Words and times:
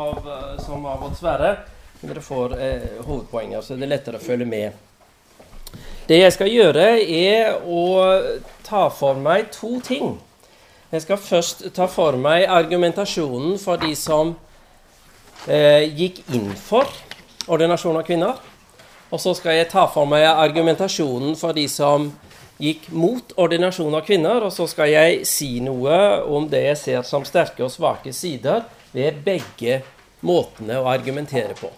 av, 0.00 0.16
eh, 0.28 0.64
som 0.64 0.86
av 0.86 1.04
oss 1.04 1.18
Sverre. 1.18 1.56
Dere 2.00 2.20
får 2.20 2.56
eh, 2.60 2.88
hovedpoenger, 3.04 3.60
så 3.60 3.76
det 3.76 3.84
er 3.84 3.92
lettere 3.92 4.20
å 4.20 4.24
følge 4.24 4.48
med. 4.48 4.72
Det 6.08 6.18
jeg 6.18 6.32
skal 6.34 6.50
gjøre, 6.50 6.86
er 7.04 7.60
å 7.68 7.82
ta 8.66 8.88
for 8.90 9.20
meg 9.20 9.50
to 9.54 9.76
ting. 9.84 10.16
Jeg 10.90 11.04
skal 11.04 11.20
først 11.22 11.68
ta 11.76 11.86
for 11.86 12.16
meg 12.18 12.48
argumentasjonen 12.50 13.60
for 13.62 13.78
de 13.78 13.92
som 13.94 14.32
eh, 15.46 15.84
gikk 15.86 16.24
inn 16.34 16.48
for 16.58 16.88
ordinasjon 17.46 18.00
av 18.00 18.08
kvinner. 18.08 18.40
Og 19.10 19.20
så 19.22 19.36
skal 19.38 19.60
jeg 19.60 19.70
ta 19.70 19.84
for 19.90 20.08
meg 20.10 20.24
argumentasjonen 20.30 21.36
for 21.38 21.54
de 21.54 21.68
som 21.70 22.08
gikk 22.60 22.88
mot 22.90 23.32
ordinasjon 23.38 23.94
av 23.94 24.02
kvinner. 24.08 24.48
Og 24.48 24.54
så 24.56 24.66
skal 24.70 24.90
jeg 24.90 25.22
si 25.28 25.58
noe 25.62 26.00
om 26.26 26.48
det 26.50 26.64
jeg 26.70 26.82
ser 26.82 27.06
som 27.06 27.28
sterke 27.28 27.66
og 27.66 27.72
svake 27.74 28.14
sider 28.16 28.64
ved 28.92 29.22
begge 29.24 29.80
måtene 30.26 30.80
å 30.80 30.88
argumentere 30.90 31.54
på. 31.58 31.70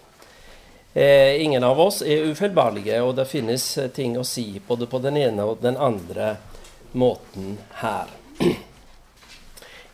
Eh, 0.93 1.41
ingen 1.41 1.63
av 1.63 1.79
oss 1.79 2.01
er 2.05 2.27
ufeilbarlige, 2.29 2.99
og 3.01 3.15
det 3.17 3.25
finnes 3.29 3.65
ting 3.95 4.17
å 4.17 4.25
si 4.27 4.61
både 4.67 4.85
på 4.89 5.01
den 5.01 5.17
ene 5.17 5.47
og 5.49 5.63
den 5.63 5.77
andre 5.77 6.35
måten 6.93 7.57
her. 7.81 8.11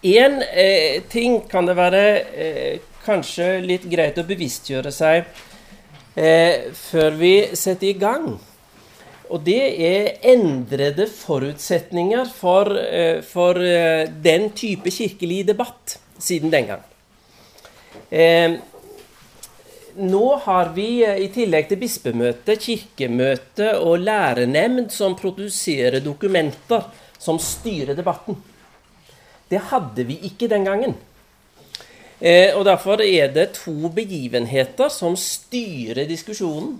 Én 0.01 0.41
eh, 0.41 1.01
ting 1.11 1.41
kan 1.47 1.67
det 1.67 1.75
være 1.75 2.03
eh, 2.19 2.75
kanskje 3.05 3.59
litt 3.63 3.87
greit 3.91 4.19
å 4.19 4.27
bevisstgjøre 4.27 4.91
seg 4.95 5.23
eh, 6.15 6.69
før 6.75 7.17
vi 7.19 7.33
setter 7.55 7.91
i 7.91 7.97
gang. 7.99 8.29
Og 9.29 9.43
det 9.45 9.61
er 9.85 10.15
endrede 10.31 11.05
forutsetninger 11.11 12.31
for, 12.33 12.71
eh, 12.79 13.19
for 13.21 13.59
eh, 13.61 14.07
den 14.09 14.49
type 14.57 14.91
kirkelig 14.91 15.43
debatt 15.51 15.99
siden 16.17 16.51
den 16.51 16.71
gang. 16.71 16.88
Eh, 18.09 18.57
nå 19.95 20.35
har 20.35 20.71
vi 20.73 20.89
i 21.05 21.27
tillegg 21.33 21.67
til 21.69 21.79
bispemøte, 21.81 22.55
kirkemøte 22.57 23.75
og 23.77 23.99
lærenemnd 24.01 24.89
som 24.93 25.17
produserer 25.19 25.99
dokumenter 26.01 26.87
som 27.19 27.39
styrer 27.41 27.97
debatten. 27.97 28.37
Det 29.49 29.61
hadde 29.71 30.05
vi 30.07 30.19
ikke 30.29 30.49
den 30.49 30.65
gangen. 30.65 30.95
Eh, 32.19 32.55
og 32.57 32.65
Derfor 32.65 33.01
er 33.01 33.31
det 33.33 33.51
to 33.59 33.89
begivenheter 33.93 34.89
som 34.89 35.15
styrer 35.15 36.07
diskusjonen. 36.07 36.79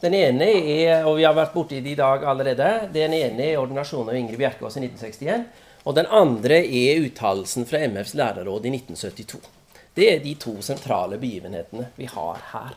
Den 0.00 0.14
ene 0.14 0.46
er, 0.46 1.04
og 1.08 1.16
vi 1.16 1.24
har 1.24 1.36
vært 1.36 1.54
borti 1.54 1.80
det 1.80 1.94
i 1.94 1.98
dag 1.98 2.24
allerede, 2.28 2.88
den 2.92 3.14
ene 3.16 3.46
er 3.46 3.60
ordinasjonen 3.60 4.10
av 4.12 4.18
Ingrid 4.18 4.40
Bjerkås 4.40 4.76
i 4.76 4.84
1961. 4.84 5.46
Og 5.84 5.96
den 5.96 6.08
andre 6.12 6.60
er 6.60 7.04
uttalelsen 7.04 7.68
fra 7.68 7.80
MFs 7.88 8.16
lærerråd 8.18 8.66
i 8.68 8.74
1972. 8.74 9.40
Det 9.94 10.08
er 10.10 10.22
de 10.24 10.34
to 10.40 10.56
sentrale 10.64 11.18
begivenhetene 11.22 11.90
vi 11.98 12.08
har 12.10 12.40
her. 12.52 12.74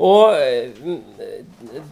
Og 0.00 0.36
eh, 0.38 0.70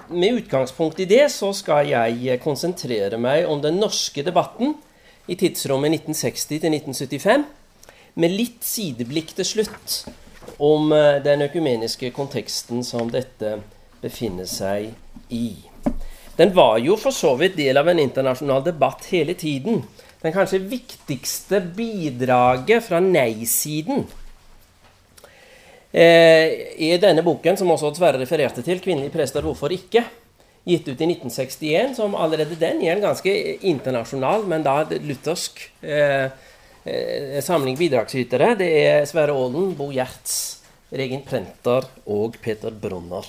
med 0.09 0.39
utgangspunkt 0.41 1.01
i 1.03 1.09
det 1.09 1.27
så 1.35 1.51
skal 1.57 1.91
jeg 1.91 2.39
konsentrere 2.45 3.19
meg 3.21 3.49
om 3.51 3.61
den 3.65 3.81
norske 3.83 4.25
debatten 4.25 4.77
i 5.29 5.37
tidsrommet 5.37 5.99
1960 5.99 6.47
til 6.49 6.77
1975, 6.79 7.45
med 8.19 8.35
litt 8.35 8.65
sideblikk 8.65 9.35
til 9.37 9.47
slutt 9.47 9.99
om 10.65 10.93
eh, 10.97 11.19
den 11.25 11.45
økumeniske 11.45 12.11
konteksten 12.17 12.81
som 12.87 13.11
dette 13.13 13.59
befinner 14.01 14.49
seg 14.49 14.95
i. 15.35 15.51
Den 16.39 16.55
var 16.55 16.79
jo 16.79 16.95
for 16.97 17.13
så 17.15 17.35
vidt 17.37 17.59
del 17.59 17.77
av 17.81 17.91
en 17.91 17.99
internasjonal 17.99 18.63
debatt 18.65 19.09
hele 19.11 19.35
tiden. 19.35 19.83
Den 20.23 20.35
kanskje 20.35 20.63
viktigste 20.71 21.61
bidraget 21.75 22.87
fra 22.87 23.03
nei-siden 23.03 24.07
eh, 24.07 24.18
er 25.93 26.99
denne 27.01 27.23
boken, 27.25 27.57
som 27.57 27.71
også 27.73 27.95
Sverre 27.97 28.21
refererte 28.21 28.63
til, 28.63 28.81
'Kvinnelige 28.81 29.15
prester 29.15 29.43
hvorfor 29.43 29.73
ikke', 29.73 30.05
gitt 30.69 30.89
ut 30.89 31.01
i 31.01 31.09
1961, 31.15 31.97
som 31.97 32.17
allerede 32.19 32.59
den 32.61 32.83
er 32.85 32.97
en 32.97 33.07
ganske 33.09 33.33
internasjonal, 33.71 34.45
men 34.49 34.65
da 34.67 34.83
luthersk 34.91 35.63
eh, 35.83 36.29
eh, 36.85 37.41
samling 37.45 37.79
bidragsytere. 37.79 38.55
Det 38.61 38.71
er 38.83 39.09
Sverre 39.09 39.37
Aalen, 39.37 39.73
Bo 39.79 39.91
Gjerts, 39.95 40.59
Regin 40.93 41.25
Prenter 41.25 41.89
og 42.09 42.37
Peter 42.43 42.75
Brunner. 42.75 43.27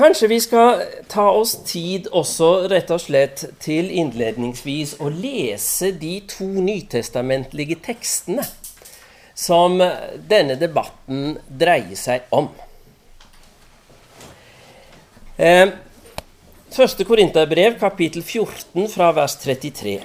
Kanskje 0.00 0.28
vi 0.28 0.40
skal 0.40 0.82
ta 1.08 1.26
oss 1.30 1.58
tid 1.68 2.06
også 2.16 2.46
rett 2.72 2.88
og 2.88 3.02
slett 3.02 3.42
til 3.60 3.90
innledningsvis 3.92 4.94
å 4.96 5.10
lese 5.12 5.90
de 5.92 6.14
to 6.24 6.46
nytestamentlige 6.48 7.76
tekstene 7.84 8.46
som 9.36 9.76
denne 10.30 10.56
debatten 10.56 11.34
dreier 11.52 12.00
seg 12.00 12.32
om. 12.32 12.48
Eh, 15.36 15.74
første 16.72 17.04
Korinterbrev, 17.04 17.76
kapittel 17.84 18.24
14, 18.24 18.88
fra 18.88 19.10
vers 19.20 19.36
33. 19.44 19.98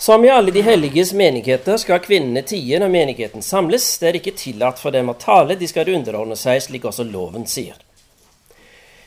Som 0.00 0.24
i 0.24 0.32
alle 0.32 0.56
de 0.56 0.64
helliges 0.64 1.12
menigheter 1.12 1.76
skal 1.76 2.00
kvinnene 2.00 2.46
tie 2.48 2.80
når 2.80 2.96
menigheten 2.96 3.44
samles. 3.44 3.92
Det 4.00 4.08
er 4.08 4.20
ikke 4.22 4.36
tillatt 4.40 4.80
for 4.80 4.96
dem 4.96 5.12
å 5.12 5.18
tale, 5.20 5.60
de 5.60 5.68
skal 5.68 5.92
underordne 5.92 6.40
seg, 6.40 6.64
slik 6.64 6.88
også 6.88 7.04
loven 7.04 7.44
sier. 7.44 7.76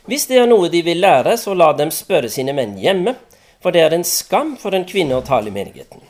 Hvis 0.03 0.25
det 0.27 0.41
er 0.41 0.49
noe 0.51 0.67
de 0.67 0.81
vil 0.83 0.99
lære, 0.99 1.37
så 1.39 1.53
la 1.55 1.69
dem 1.79 1.91
spørre 1.93 2.27
sine 2.31 2.51
menn 2.55 2.75
hjemme, 2.75 3.15
for 3.63 3.71
det 3.71 3.85
er 3.85 3.93
en 3.95 4.03
skam 4.03 4.57
for 4.59 4.75
en 4.75 4.83
kvinne 4.83 5.15
å 5.15 5.23
tale 5.23 5.47
i 5.47 5.55
menigheten. 5.55 6.01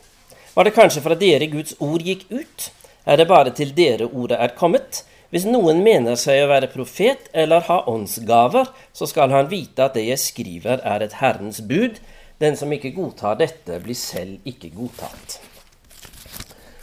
Var 0.53 0.65
det 0.65 0.73
kanskje 0.73 1.03
fra 1.05 1.17
dere 1.17 1.45
Guds 1.51 1.75
ord 1.77 2.01
gikk 2.01 2.25
ut? 2.33 2.71
Er 3.05 3.19
det 3.19 3.27
bare 3.29 3.53
til 3.53 3.75
dere 3.77 4.07
ordet 4.09 4.39
er 4.41 4.55
kommet? 4.57 5.03
Hvis 5.33 5.45
noen 5.49 5.83
mener 5.85 6.17
seg 6.17 6.43
å 6.43 6.49
være 6.49 6.71
profet 6.73 7.29
eller 7.37 7.65
ha 7.69 7.79
åndsgaver, 7.89 8.69
så 8.93 9.09
skal 9.09 9.33
han 9.33 9.49
vite 9.53 9.85
at 9.85 9.97
det 9.97 10.07
jeg 10.07 10.21
skriver, 10.21 10.81
er 10.81 11.05
et 11.05 11.17
Herrens 11.21 11.61
bud. 11.61 12.01
Den 12.41 12.57
som 12.57 12.73
ikke 12.73 12.95
godtar 12.97 13.37
dette, 13.37 13.77
blir 13.81 13.97
selv 13.97 14.41
ikke 14.49 14.73
godtatt. 14.73 15.37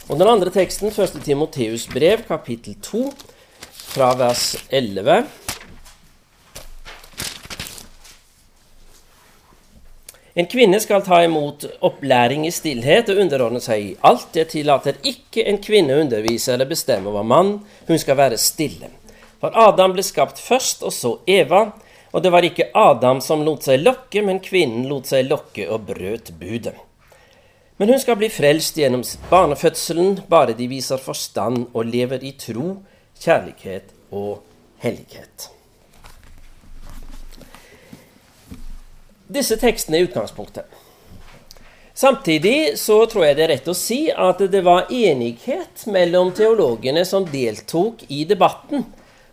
Og 0.07 0.19
Den 0.19 0.27
andre 0.27 0.51
teksten, 0.51 0.91
1. 0.91 1.19
Timoteus 1.23 1.87
brev, 1.91 2.23
kapittel 2.27 2.75
2, 2.83 3.05
fra 3.91 4.11
vers 4.19 4.55
11. 4.71 5.23
En 10.33 10.47
kvinne 10.47 10.79
skal 10.79 11.03
ta 11.03 11.23
imot 11.25 11.65
opplæring 11.83 12.45
i 12.47 12.51
stillhet 12.55 13.09
og 13.11 13.19
underordne 13.19 13.59
seg 13.59 13.83
i 13.83 13.95
alt. 14.07 14.29
Det 14.31 14.47
tillater 14.53 14.99
ikke 15.03 15.43
en 15.43 15.59
kvinne 15.63 15.97
å 15.97 16.05
undervise 16.05 16.53
eller 16.53 16.69
bestemme 16.69 17.11
over 17.11 17.27
mann. 17.27 17.57
Hun 17.89 17.99
skal 17.99 18.19
være 18.19 18.39
stille. 18.39 18.87
For 19.41 19.51
Adam 19.57 19.97
ble 19.97 20.05
skapt 20.05 20.39
først, 20.39 20.85
og 20.87 20.95
så 20.95 21.17
Eva. 21.27 21.65
Og 22.11 22.23
det 22.23 22.31
var 22.31 22.47
ikke 22.47 22.69
Adam 22.75 23.19
som 23.23 23.43
lot 23.43 23.67
seg 23.67 23.83
lokke, 23.83 24.23
men 24.23 24.39
kvinnen 24.43 24.87
lot 24.87 25.11
seg 25.11 25.27
lokke 25.27 25.67
og 25.67 25.87
brøt 25.91 26.31
budet. 26.39 26.77
Men 27.81 27.89
hun 27.89 27.99
skal 27.99 28.19
bli 28.19 28.29
frelst 28.29 28.77
gjennom 28.77 29.03
barnefødselen, 29.31 30.19
bare 30.29 30.53
de 30.55 30.67
viser 30.69 31.01
forstand 31.01 31.71
og 31.73 31.87
lever 31.89 32.23
i 32.23 32.35
tro, 32.39 32.75
kjærlighet 33.19 33.89
og 34.13 34.43
hellighet. 34.83 35.49
Disse 39.31 39.57
tekstene 39.59 39.99
i 39.99 40.07
utgangspunktet. 40.07 40.65
Samtidig 41.93 42.79
så 42.79 43.03
tror 43.05 43.25
jeg 43.27 43.37
det 43.37 43.43
er 43.45 43.53
rett 43.55 43.67
å 43.67 43.75
si 43.75 44.05
at 44.09 44.39
det 44.51 44.63
var 44.65 44.91
enighet 44.91 45.85
mellom 45.91 46.31
teologene 46.35 47.03
som 47.05 47.27
deltok 47.27 48.05
i 48.07 48.23
debatten 48.25 48.85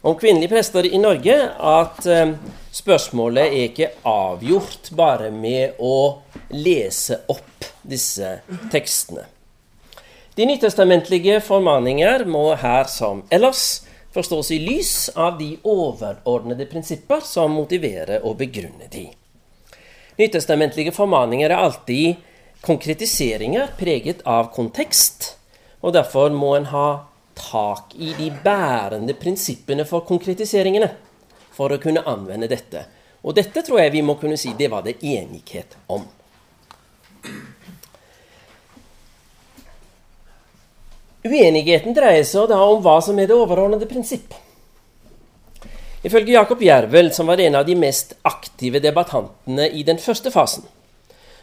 om 0.03 0.16
kvinnelige 0.19 0.53
prester 0.53 0.86
i 0.86 0.98
Norge, 0.98 1.36
at 1.59 2.06
eh, 2.06 2.34
spørsmålet 2.75 3.47
er 3.47 3.64
ikke 3.70 3.91
avgjort 4.06 4.91
bare 4.98 5.31
med 5.34 5.78
å 5.82 6.20
lese 6.54 7.22
opp 7.30 7.66
disse 7.82 8.38
tekstene. 8.72 9.26
De 10.39 10.47
nytestamentlige 10.47 11.41
formaninger 11.42 12.22
må 12.30 12.53
her 12.60 12.86
som 12.91 13.24
ellers 13.34 13.80
forstås 14.15 14.53
i 14.54 14.60
lys 14.62 14.92
av 15.18 15.39
de 15.41 15.56
overordnede 15.66 16.68
prinsipper 16.71 17.24
som 17.27 17.56
motiverer 17.59 18.22
og 18.22 18.39
begrunner 18.39 18.86
de. 18.92 19.09
Nytestamentlige 20.18 20.92
formaninger 20.92 21.50
er 21.50 21.60
alltid 21.62 22.15
konkretiseringer 22.60 23.68
preget 23.78 24.24
av 24.26 24.48
kontekst, 24.54 25.36
og 25.78 25.94
derfor 25.94 26.32
må 26.34 26.56
en 26.56 26.66
ha 26.72 26.88
tak 27.38 27.94
i 27.94 28.10
de 28.18 28.32
bærende 28.42 29.15
prinsippene 29.15 29.86
for 29.86 30.03
konkretiseringene 30.09 30.88
for 31.54 31.70
å 31.70 31.78
kunne 31.78 32.03
anvende 32.03 32.50
dette. 32.50 32.82
Og 33.22 33.36
dette 33.38 33.62
tror 33.62 33.78
jeg 33.84 33.94
vi 33.94 34.03
må 34.03 34.18
kunne 34.18 34.38
si 34.38 34.56
det 34.59 34.70
var 34.72 34.82
det 34.82 34.97
enighet 34.98 35.78
om. 35.86 36.03
Uenigheten 41.28 41.94
dreier 41.94 42.26
seg 42.26 42.50
da 42.50 42.59
om 42.66 42.82
hva 42.82 42.98
som 43.04 43.18
er 43.18 43.30
det 43.30 43.38
overordnede 43.38 43.86
prinsipp. 43.91 44.34
Ifølge 46.03 46.36
Jakob 46.36 46.62
Jervel, 46.62 47.12
som 47.12 47.27
var 47.27 47.41
en 47.42 47.59
av 47.59 47.66
de 47.66 47.74
mest 47.78 48.15
aktive 48.28 48.78
debattantene 48.83 49.66
i 49.74 49.83
den 49.86 49.98
første 49.98 50.30
fasen, 50.30 50.66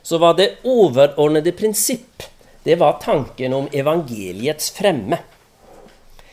så 0.06 0.20
var 0.22 0.38
det 0.38 0.54
overordnede 0.64 1.52
prinsipp 1.58 2.24
det 2.66 2.76
var 2.76 3.00
tanken 3.02 3.54
om 3.54 3.68
evangeliets 3.72 4.72
fremme. 4.74 5.20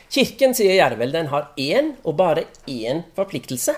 Kirken, 0.08 0.54
sier 0.56 0.78
Jervel, 0.78 1.10
den 1.12 1.26
har 1.28 1.50
én 1.60 1.90
og 2.08 2.16
bare 2.16 2.46
én 2.64 3.02
forpliktelse. 3.12 3.74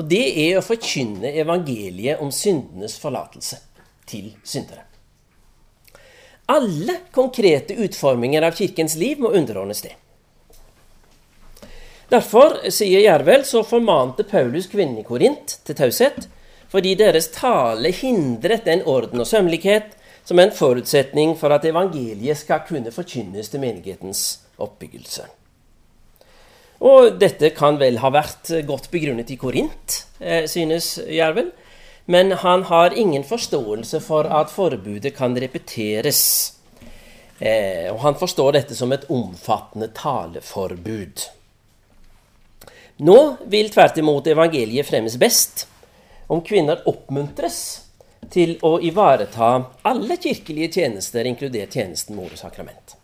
Og 0.00 0.08
det 0.08 0.22
er 0.46 0.56
å 0.56 0.64
forkynne 0.64 1.34
evangeliet 1.42 2.22
om 2.24 2.32
syndenes 2.32 2.96
forlatelse 3.02 3.60
til 4.08 4.30
syndere. 4.48 4.86
Alle 6.48 7.02
konkrete 7.12 7.76
utforminger 7.84 8.48
av 8.48 8.56
kirkens 8.56 8.96
liv 8.96 9.20
må 9.20 9.34
underordnes 9.36 9.84
det. 9.84 9.92
Derfor, 12.08 12.56
sier 12.72 13.02
Jervel, 13.04 13.44
så 13.44 13.60
formante 13.68 14.24
Paulus 14.24 14.66
kvinnen 14.72 15.02
i 15.02 15.04
Korint 15.04 15.58
til 15.64 15.76
taushet, 15.76 16.28
fordi 16.72 16.94
deres 16.96 17.28
tale 17.34 17.92
hindret 17.92 18.64
den 18.64 18.82
orden 18.88 19.20
og 19.20 19.28
sømmelighet 19.28 19.94
som 20.28 20.38
er 20.38 20.48
en 20.48 20.56
forutsetning 20.56 21.34
for 21.40 21.52
at 21.54 21.64
evangeliet 21.64 22.36
skal 22.36 22.66
kunne 22.68 22.92
forkynnes 22.92 23.48
til 23.48 23.62
menighetens 23.62 24.24
oppbyggelse. 24.60 25.24
Og 26.84 27.16
dette 27.18 27.50
kan 27.56 27.78
vel 27.80 27.96
ha 28.02 28.10
vært 28.12 28.52
godt 28.68 28.90
begrunnet 28.92 29.32
i 29.32 29.38
Korint, 29.40 30.04
eh, 30.20 30.44
synes 30.46 30.98
Jervel, 31.08 31.50
men 32.06 32.32
han 32.32 32.62
har 32.68 32.96
ingen 32.96 33.24
forståelse 33.24 34.00
for 34.00 34.28
at 34.28 34.52
forbudet 34.52 35.16
kan 35.16 35.36
repeteres. 35.36 36.52
Eh, 37.40 37.88
og 37.92 38.00
han 38.00 38.14
forstår 38.14 38.52
dette 38.52 38.74
som 38.74 38.92
et 38.92 39.08
omfattende 39.08 39.88
taleforbud. 39.96 41.37
Nå 42.98 43.18
vil 43.46 43.68
tvert 43.70 43.98
imot 44.00 44.26
evangeliet 44.26 44.86
fremmes 44.88 45.14
best 45.20 45.68
om 46.26 46.40
kvinner 46.42 46.82
oppmuntres 46.90 47.58
til 48.32 48.56
å 48.66 48.80
ivareta 48.82 49.50
alle 49.86 50.16
kirkelige 50.18 50.80
tjenester, 50.80 51.26
inkludert 51.28 51.76
tjenesten 51.78 52.18
mor 52.18 52.32
og 52.32 52.40
sakrament. 52.40 52.96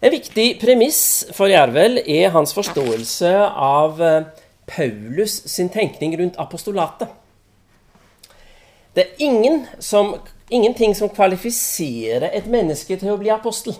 En 0.00 0.14
viktig 0.14 0.46
premiss 0.62 1.26
for 1.34 1.50
Jervel 1.50 2.00
er 2.06 2.32
hans 2.32 2.54
forståelse 2.56 3.32
av 3.52 4.00
eh, 4.00 4.28
Paulus 4.68 5.40
sin 5.50 5.68
tenkning 5.74 6.14
rundt 6.20 6.38
apostolatet. 6.40 7.10
Det 8.94 9.04
er 9.04 9.22
ingen 9.26 9.64
som, 9.82 10.14
ingenting 10.48 10.94
som 10.96 11.10
kvalifiserer 11.12 12.30
et 12.32 12.48
menneske 12.50 12.96
til 12.96 13.12
å 13.12 13.18
bli 13.20 13.30
apostel. 13.34 13.76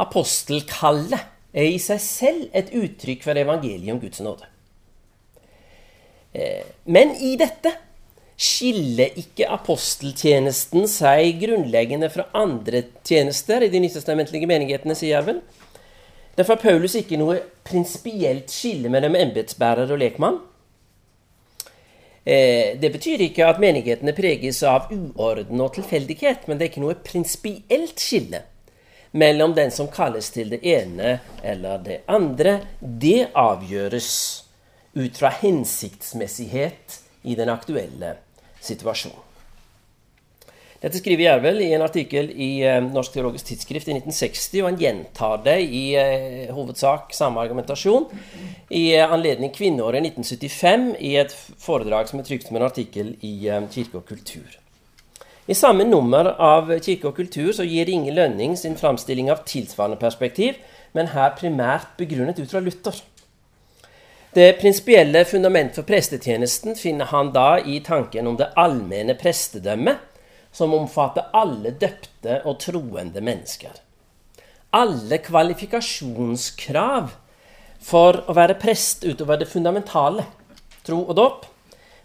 Apostelkallet 0.00 1.31
er 1.52 1.68
i 1.68 1.78
seg 1.82 2.00
selv 2.00 2.44
et 2.56 2.72
uttrykk 2.74 3.24
for 3.26 3.38
evangeliet 3.38 3.92
om 3.92 4.00
Guds 4.00 4.22
nåde. 4.24 4.48
Eh, 6.32 6.64
men 6.88 7.12
i 7.20 7.34
dette 7.40 7.74
skiller 8.42 9.18
ikke 9.20 9.50
aposteltjenesten 9.52 10.88
seg 10.90 11.42
grunnleggende 11.42 12.08
fra 12.10 12.26
andre 12.36 12.86
tjenester 13.06 13.62
i 13.62 13.70
de 13.70 13.82
nytestamentlige 13.84 14.48
menighetene, 14.50 14.96
sier 14.98 15.18
jeg 15.18 15.28
vel. 15.28 15.42
Derfor 16.38 16.56
har 16.56 16.62
Paulus 16.64 16.96
ikke 16.96 17.20
noe 17.20 17.36
prinsipielt 17.68 18.50
skille 18.50 18.88
mellom 18.92 19.18
embetsbærer 19.20 19.92
og 19.92 20.00
lekmann. 20.00 20.40
Eh, 22.24 22.78
det 22.80 22.92
betyr 22.94 23.26
ikke 23.26 23.44
at 23.50 23.60
menighetene 23.60 24.14
preges 24.16 24.62
av 24.64 24.88
uorden 24.94 25.60
og 25.60 25.74
tilfeldighet, 25.76 26.48
men 26.48 26.56
det 26.56 26.64
er 26.64 26.72
ikke 26.72 26.84
noe 26.86 26.96
prinsipielt 27.04 28.00
skille 28.00 28.44
mellom 29.12 29.54
den 29.54 29.70
som 29.70 29.90
kalles 29.92 30.30
til 30.34 30.52
det 30.52 30.62
ene 30.66 31.18
eller 31.42 31.82
det 31.84 31.98
andre. 32.10 32.58
Det 32.80 33.32
avgjøres 33.34 34.12
ut 34.92 35.18
fra 35.18 35.32
hensiktsmessighet 35.40 37.00
i 37.22 37.36
den 37.38 37.52
aktuelle 37.52 38.16
situasjonen. 38.60 39.28
Dette 40.82 40.98
skriver 40.98 41.28
Jervel 41.28 41.60
i 41.62 41.68
en 41.76 41.84
artikkel 41.84 42.32
i 42.34 42.56
eh, 42.66 42.80
Norsk 42.82 43.12
teologisk 43.14 43.52
tidsskrift 43.52 43.86
i 43.86 43.94
1960, 43.94 44.56
og 44.64 44.66
han 44.66 44.78
gjentar 44.80 45.44
det 45.44 45.54
i 45.62 45.82
eh, 45.94 46.50
hovedsak 46.50 47.14
samme 47.14 47.38
argumentasjon 47.38 48.08
i 48.74 48.88
eh, 48.96 49.06
anledning 49.06 49.54
kvinneåret 49.54 50.02
1975 50.10 50.88
i 50.98 51.14
et 51.22 51.36
foredrag 51.62 52.10
som 52.10 52.18
er 52.18 52.26
trykt 52.26 52.50
som 52.50 52.58
en 52.58 52.66
artikkel 52.66 53.14
i 53.22 53.36
Kirke 53.70 54.00
og 54.00 54.10
kultur. 54.10 54.58
I 55.52 55.54
samme 55.54 55.84
nummer 55.84 56.30
av 56.40 56.70
Kirke 56.80 57.10
og 57.10 57.18
kultur 57.18 57.50
så 57.52 57.64
gir 57.68 57.90
Inge 57.92 58.12
Lønning 58.14 58.54
sin 58.56 58.72
framstilling 58.78 59.26
av 59.28 59.42
tilsvarende 59.44 59.98
perspektiv, 60.00 60.54
men 60.96 61.10
her 61.12 61.34
primært 61.36 61.90
begrunnet 61.98 62.38
ut 62.40 62.48
fra 62.48 62.62
Luther. 62.62 62.96
Det 64.32 64.46
prinsipielle 64.62 65.26
fundament 65.28 65.74
for 65.76 65.84
prestetjenesten 65.84 66.78
finner 66.78 67.10
han 67.10 67.34
da 67.34 67.58
i 67.58 67.82
tanken 67.84 68.30
om 68.30 68.38
det 68.38 68.48
allmenne 68.56 69.18
prestedømmet, 69.20 70.00
som 70.56 70.72
omfatter 70.78 71.28
alle 71.36 71.74
døpte 71.76 72.38
og 72.48 72.56
troende 72.62 73.20
mennesker. 73.20 73.76
Alle 74.72 75.20
kvalifikasjonskrav 75.20 77.12
for 77.92 78.22
å 78.24 78.38
være 78.40 78.56
prest 78.62 79.04
utover 79.04 79.42
det 79.42 79.52
fundamentale, 79.52 80.24
tro 80.86 81.02
og 81.04 81.14
dåp, 81.20 81.46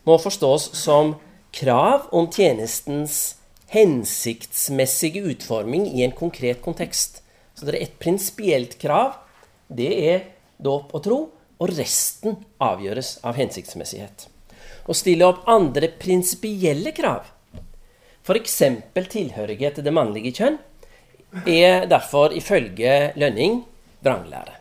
må 0.04 0.20
forstås 0.20 0.74
som 0.76 1.16
krav 1.56 2.10
om 2.12 2.28
tjenestens 2.28 3.37
hensiktsmessige 3.74 5.22
utforming 5.34 5.88
i 5.92 6.04
en 6.04 6.16
konkret 6.16 6.62
kontekst. 6.62 7.22
Så 7.56 7.66
det 7.66 7.76
er 7.76 7.84
et 7.88 8.00
prinsipielt 8.00 8.78
krav. 8.80 9.18
Det 9.68 9.90
er 10.12 10.28
dåp 10.58 10.94
og 10.96 11.04
tro 11.04 11.20
og 11.58 11.74
resten 11.74 12.38
avgjøres 12.62 13.18
av 13.26 13.38
hensiktsmessighet. 13.40 14.28
Å 14.88 14.96
stille 14.96 15.26
opp 15.28 15.48
andre 15.50 15.90
prinsipielle 16.00 16.94
krav, 16.96 17.26
f.eks. 18.24 18.58
tilhørighet 19.12 19.78
til 19.78 19.86
det 19.86 19.94
mannlige 19.96 20.34
kjønn, 20.38 20.60
er 21.48 21.88
derfor 21.90 22.36
ifølge 22.36 23.14
Lønning 23.20 23.62
vranglære. 24.04 24.54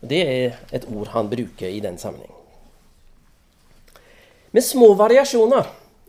Det 0.00 0.20
er 0.22 0.58
et 0.72 0.84
ord 0.92 1.10
han 1.14 1.30
bruker 1.30 1.68
i 1.68 1.80
den 1.82 1.96
sammenheng. 1.98 2.34
Med 4.52 4.64
små 4.64 4.92
variasjoner 4.96 5.66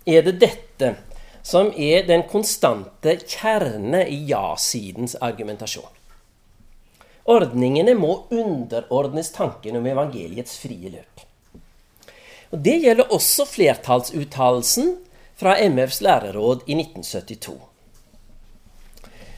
er 0.08 0.26
det 0.28 0.38
dette 0.40 0.94
som 1.50 1.72
er 1.74 2.06
den 2.06 2.28
konstante 2.30 3.16
kjerne 3.24 4.04
i 4.06 4.20
ja-sidens 4.30 5.16
argumentasjon. 5.18 5.96
Ordningene 7.30 7.96
må 7.98 8.12
underordnes 8.34 9.32
tanken 9.34 9.80
om 9.80 9.88
evangeliets 9.90 10.58
frie 10.62 10.94
løp. 10.94 11.26
Og 12.50 12.62
Det 12.66 12.78
gjelder 12.84 13.14
også 13.14 13.46
flertallsuttalelsen 13.50 14.96
fra 15.38 15.58
MFs 15.62 16.02
lærerråd 16.06 16.66
i 16.66 16.78
1972. 16.78 17.58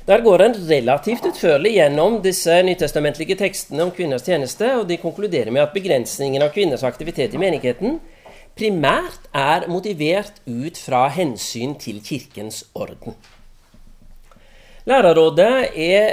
Der 0.07 0.23
går 0.23 0.41
en 0.41 0.55
relativt 0.67 1.25
utførlig 1.29 1.75
gjennom 1.75 2.17
disse 2.23 2.55
nytestamentlige 2.65 3.37
tekstene 3.39 3.85
om 3.85 3.91
kvinners 3.95 4.25
tjeneste, 4.25 4.71
og 4.79 4.87
de 4.89 4.97
konkluderer 4.99 5.51
med 5.51 5.61
at 5.61 5.75
begrensningen 5.75 6.41
av 6.41 6.51
kvinners 6.55 6.83
aktivitet 6.87 7.35
i 7.35 7.39
menigheten 7.39 7.99
primært 8.61 9.29
er 9.33 9.65
motivert 9.71 10.35
ut 10.45 10.77
fra 10.77 11.07
hensyn 11.09 11.73
til 11.81 12.01
Kirkens 12.05 12.61
orden. 12.77 13.15
Lærerrådet 14.85 15.71
er 15.77 16.11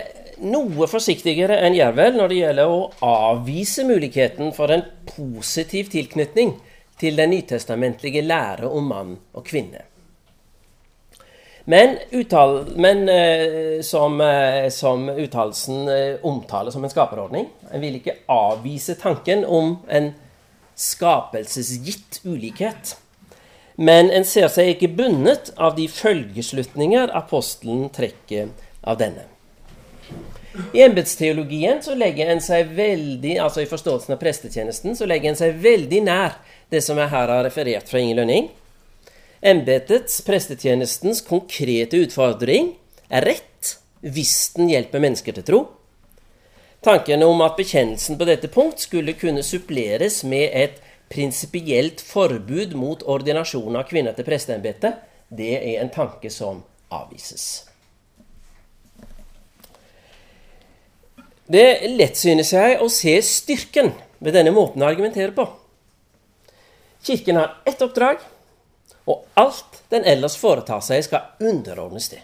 noe 0.49 0.87
forsiktigere 0.89 1.59
enn 1.67 1.77
Jervel 1.77 2.17
når 2.17 2.31
det 2.31 2.39
gjelder 2.39 2.73
å 2.73 2.79
avvise 3.05 3.85
muligheten 3.85 4.55
for 4.57 4.73
en 4.73 4.85
positiv 5.11 5.91
tilknytning 5.93 6.55
til 6.99 7.19
den 7.19 7.35
nytestamentlige 7.35 8.23
lære 8.25 8.71
om 8.71 8.89
mann 8.95 9.11
og 9.37 9.45
kvinne. 9.45 9.85
Men, 11.69 11.99
uttal, 12.17 12.63
men 12.81 13.03
eh, 13.13 13.83
som, 13.85 14.15
eh, 14.25 14.71
som, 14.73 15.05
uttalelsen 15.13 15.91
eh, 15.93 16.25
omtaler 16.25 16.73
som 16.73 16.87
en 16.87 16.89
skaperordning 16.89 17.45
En 17.69 17.83
vil 17.83 17.99
ikke 17.99 18.15
avvise 18.33 18.97
tanken 18.97 19.45
om 19.45 19.75
en 19.93 20.09
skapelsesgitt 20.79 22.21
ulikhet. 22.25 22.97
Men 23.79 24.11
en 24.11 24.27
ser 24.27 24.49
seg 24.51 24.73
ikke 24.75 24.91
bundet 24.99 25.53
av 25.55 25.77
de 25.77 25.87
følgeslutninger 25.91 27.13
apostelen 27.15 27.87
trekker 27.95 28.51
av 28.83 28.99
denne. 29.03 29.27
I 30.75 30.83
embetsteologien 30.83 31.83
så 31.85 31.95
legger 31.95 32.33
en 32.33 32.41
seg 32.43 32.73
veldig, 32.75 33.37
altså 33.43 33.63
i 33.63 33.69
forståelsen 33.71 34.17
av 34.17 34.19
prestetjenesten, 34.23 34.97
så 34.99 35.07
legger 35.07 35.31
en 35.31 35.39
seg 35.39 35.61
veldig 35.63 36.01
nær 36.09 36.39
det 36.73 36.83
som 36.85 36.99
jeg 36.99 37.13
her 37.13 37.31
har 37.31 37.45
referert 37.47 37.91
fra 37.91 38.03
Inge 38.03 38.17
Lønning. 38.19 38.49
Embetets, 39.39 40.19
prestetjenestens, 40.27 41.23
konkrete 41.23 42.01
utfordring 42.03 42.73
er 43.07 43.29
rett 43.31 43.77
hvis 44.03 44.35
den 44.57 44.73
hjelper 44.73 45.03
mennesker 45.03 45.39
til 45.39 45.47
tro. 45.47 45.61
Tanken 46.81 47.23
om 47.27 47.41
at 47.43 47.57
bekjennelsen 47.59 48.19
på 48.19 48.27
dette 48.29 48.51
punkt 48.53 48.81
skulle 48.85 49.17
kunne 49.19 49.43
suppleres 49.43 50.23
med 50.25 50.53
et 50.55 50.79
prinsipielt 51.11 52.01
forbud 52.05 52.77
mot 52.79 53.03
ordinasjon 53.03 53.77
av 53.81 53.89
kvinner 53.89 54.15
til 54.15 54.27
presteembetet, 54.29 55.01
det 55.29 55.55
er 55.59 55.81
en 55.83 55.91
tanke 55.93 56.31
som 56.31 56.63
avvises. 56.95 57.65
Det 61.49 61.65
er 61.65 61.97
lett, 61.97 62.17
synes 62.17 62.53
jeg, 62.53 62.77
å 62.77 62.91
se 62.93 63.15
styrken 63.25 63.95
ved 64.21 64.37
denne 64.37 64.53
måten 64.53 64.85
å 64.85 64.89
argumentere 64.91 65.33
på. 65.33 65.47
Kirken 67.09 67.41
har 67.41 67.57
ett 67.67 67.83
oppdrag, 67.83 68.21
Og 69.09 69.25
alt 69.41 69.79
den 69.89 70.05
ellers 70.05 70.37
foretar 70.37 70.83
seg, 70.85 71.01
skal 71.07 71.33
underordnes 71.41 72.11
det. 72.13 72.21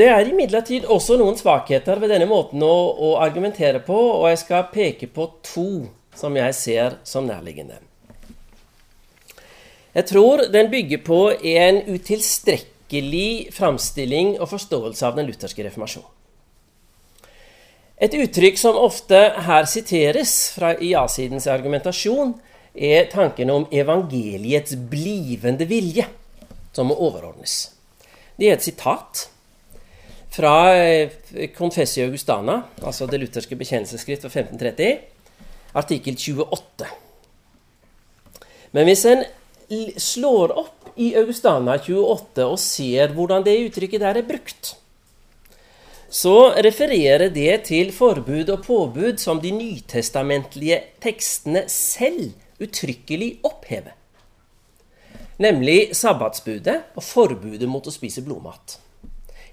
Det 0.00 0.06
er 0.08 0.30
imidlertid 0.30 0.86
også 0.88 1.18
noen 1.20 1.36
svakheter 1.36 1.98
ved 2.00 2.08
denne 2.14 2.24
måten 2.28 2.62
å, 2.64 2.74
å, 2.96 3.08
argumentere 3.20 3.82
på, 3.84 3.96
og 4.16 4.30
jeg 4.30 4.38
skal 4.40 4.68
peke 4.72 5.10
på 5.12 5.26
to 5.44 5.70
som 6.16 6.36
jeg 6.38 6.54
ser 6.56 6.94
som 7.04 7.26
nærliggende. 7.28 7.76
Jeg 9.92 10.06
tror 10.08 10.46
den 10.54 10.70
bygger 10.72 11.02
på 11.04 11.18
en 11.52 11.82
utilstrekkelig 11.90 13.50
framstilling 13.52 14.38
og 14.38 14.48
forståelse 14.54 15.04
av 15.04 15.18
den 15.18 15.28
lutherske 15.28 15.66
reformasjonen. 15.66 16.08
Et 18.00 18.16
uttrykk 18.16 18.56
som 18.56 18.78
ofte 18.80 19.18
her 19.44 19.68
siteres 19.68 20.32
fra 20.54 20.70
ja-sidens 20.80 21.44
argumentasjon, 21.52 22.32
er 22.72 23.10
tanken 23.12 23.52
om 23.52 23.68
evangeliets 23.68 24.78
blivende 24.88 25.68
vilje, 25.68 26.06
som 26.72 26.88
må 26.88 26.96
overordnes. 26.96 27.58
Det 28.40 28.48
er 28.48 28.56
et 28.56 28.64
sitat 28.64 29.26
fra 30.40 30.74
eh, 30.76 31.10
Confessio 31.56 32.06
Augustana, 32.08 32.62
altså 32.82 33.06
det 33.10 33.20
lutherske 33.20 33.58
bekjennelsesskrift 33.60 34.24
fra 34.24 34.32
1530, 34.32 35.00
artikkel 35.76 36.16
28. 36.16 36.88
Men 38.72 38.88
hvis 38.88 39.04
en 39.04 39.24
slår 40.00 40.54
opp 40.58 40.90
i 41.00 41.12
Augustana 41.18 41.76
28 41.78 42.46
og 42.46 42.58
ser 42.62 43.12
hvordan 43.14 43.44
det 43.46 43.58
uttrykket 43.68 44.02
der 44.02 44.22
er 44.22 44.28
brukt, 44.28 44.74
så 46.10 46.50
refererer 46.58 47.28
det 47.30 47.68
til 47.68 47.92
forbud 47.94 48.48
og 48.50 48.64
påbud 48.64 49.20
som 49.22 49.38
de 49.42 49.52
nytestamentlige 49.54 50.80
tekstene 51.02 51.68
selv 51.70 52.32
uttrykkelig 52.60 53.36
opphever. 53.46 53.94
Nemlig 55.40 55.94
sabbatsbudet 55.96 56.96
og 56.98 57.04
forbudet 57.04 57.68
mot 57.70 57.86
å 57.86 57.94
spise 57.94 58.24
blodmat. 58.26 58.80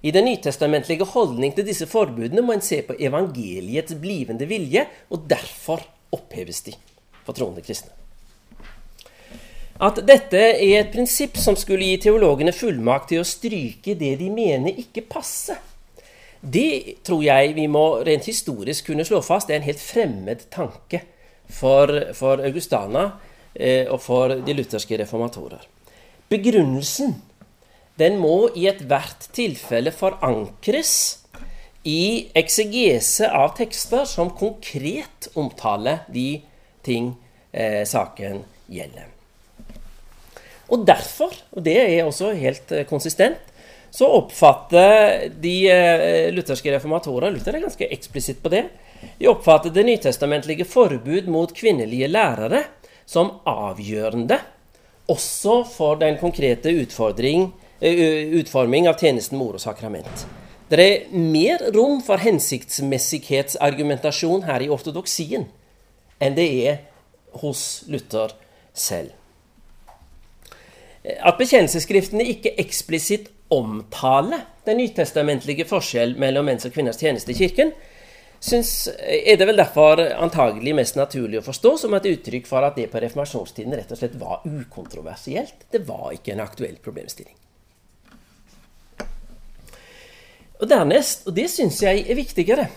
I 0.01 0.13
den 0.13 0.27
nytestamentlige 0.29 1.07
holdning 1.09 1.55
til 1.55 1.65
disse 1.67 1.87
forbudene 1.89 2.43
må 2.45 2.53
en 2.53 2.65
se 2.65 2.81
på 2.85 2.97
evangeliets 2.99 3.95
blivende 4.01 4.45
vilje, 4.49 4.85
og 5.09 5.25
derfor 5.29 5.81
oppheves 6.13 6.61
de 6.67 6.75
for 7.25 7.35
troende 7.35 7.63
kristne. 7.65 7.93
At 9.83 9.99
dette 10.07 10.39
er 10.41 10.79
et 10.79 10.93
prinsipp 10.93 11.37
som 11.37 11.57
skulle 11.57 11.85
gi 11.85 11.99
teologene 12.07 12.53
fullmakt 12.55 13.11
til 13.11 13.21
å 13.21 13.27
stryke 13.27 13.93
det 13.97 14.15
de 14.21 14.29
mener 14.33 14.79
ikke 14.81 15.05
passer, 15.05 15.59
det 16.41 17.03
tror 17.05 17.23
jeg 17.25 17.53
vi 17.57 17.65
må 17.69 17.83
rent 18.05 18.27
historisk 18.29 18.91
kunne 18.91 19.05
slå 19.07 19.23
fast 19.25 19.49
er 19.49 19.57
en 19.57 19.65
helt 19.65 19.81
fremmed 19.81 20.45
tanke 20.53 21.01
for, 21.49 21.89
for 22.13 22.43
Augustana 22.45 23.07
eh, 23.53 23.87
og 23.89 23.99
for 24.03 24.35
de 24.45 24.55
lutherske 24.55 24.99
reformatorer. 25.01 25.63
Begrunnelsen 26.29 27.15
den 27.97 28.19
må 28.21 28.49
i 28.55 28.67
ethvert 28.69 29.29
tilfelle 29.35 29.93
forankres 29.95 30.93
i 31.87 32.27
eksegese 32.37 33.29
av 33.31 33.55
tekster 33.57 34.05
som 34.09 34.33
konkret 34.37 35.29
omtaler 35.39 36.03
de 36.11 36.41
ting 36.85 37.13
eh, 37.51 37.83
saken 37.87 38.43
gjelder. 38.67 39.13
Og 40.67 40.83
derfor, 40.87 41.31
og 41.55 41.63
det 41.63 41.77
er 41.79 42.01
også 42.03 42.33
helt 42.35 42.73
eh, 42.75 42.85
konsistent, 42.89 43.39
så 43.97 44.09
oppfatter 44.17 45.29
de 45.41 45.55
eh, 45.71 46.27
lutherske 46.35 46.73
reformatorer 46.75 47.31
Luther 47.31 47.55
er 47.55 47.63
ganske 47.63 47.87
eksplisitt 47.87 48.43
på 48.43 48.51
det. 48.51 48.65
De 49.17 49.29
oppfatter 49.31 49.71
det 49.73 49.85
nytestamentlige 49.87 50.67
forbud 50.67 51.29
mot 51.31 51.53
kvinnelige 51.55 52.11
lærere 52.11 52.65
som 53.07 53.37
avgjørende 53.47 54.41
også 55.07 55.61
for 55.71 55.99
den 56.01 56.17
konkrete 56.19 56.73
utfordring 56.81 57.53
utforming 57.81 58.87
av 58.89 58.95
tjenesten 58.99 59.37
mor 59.37 59.53
og 59.57 59.61
sakrament. 59.61 60.25
Det 60.67 60.83
er 60.83 61.07
mer 61.13 61.71
rom 61.75 62.01
for 62.03 62.17
hensiktsmessighetsargumentasjon 62.19 64.43
her 64.49 64.61
i 64.65 64.69
ortodoksien 64.73 65.45
enn 66.19 66.35
det 66.35 66.67
er 66.67 66.77
hos 67.41 67.83
Luther 67.87 68.29
selv. 68.73 69.11
At 71.07 71.37
bekjennelsesskriftene 71.39 72.23
ikke 72.33 72.55
eksplisitt 72.59 73.29
omtaler 73.53 74.39
den 74.67 74.77
nytestamentlige 74.81 75.65
forskjell 75.69 76.17
mellom 76.19 76.45
menns 76.49 76.65
og 76.67 76.73
kvinners 76.75 76.99
tjeneste 76.99 77.31
i 77.31 77.37
Kirken, 77.37 77.71
synes, 78.43 78.89
er 79.07 79.39
det 79.39 79.47
vel 79.47 79.57
derfor 79.57 80.01
antagelig 80.19 80.75
mest 80.75 80.99
naturlig 80.99 81.39
å 81.39 81.47
forstå 81.47 81.77
som 81.85 81.95
et 81.95 82.09
uttrykk 82.11 82.45
for 82.49 82.61
at 82.67 82.75
det 82.75 82.91
på 82.91 82.99
reformasjonstiden 83.01 83.77
rett 83.79 83.91
og 83.93 83.97
slett 84.01 84.19
var 84.19 84.43
ukontroversielt. 84.43 85.59
Det 85.71 85.81
var 85.87 86.11
ikke 86.17 86.31
en 86.35 86.43
aktuell 86.43 86.77
problemstilling. 86.83 87.37
Og 90.57 90.69
dernest, 90.69 91.27
og 91.27 91.35
det 91.37 91.49
syns 91.53 91.81
jeg 91.83 92.05
er 92.09 92.17
viktigere, 92.17 92.67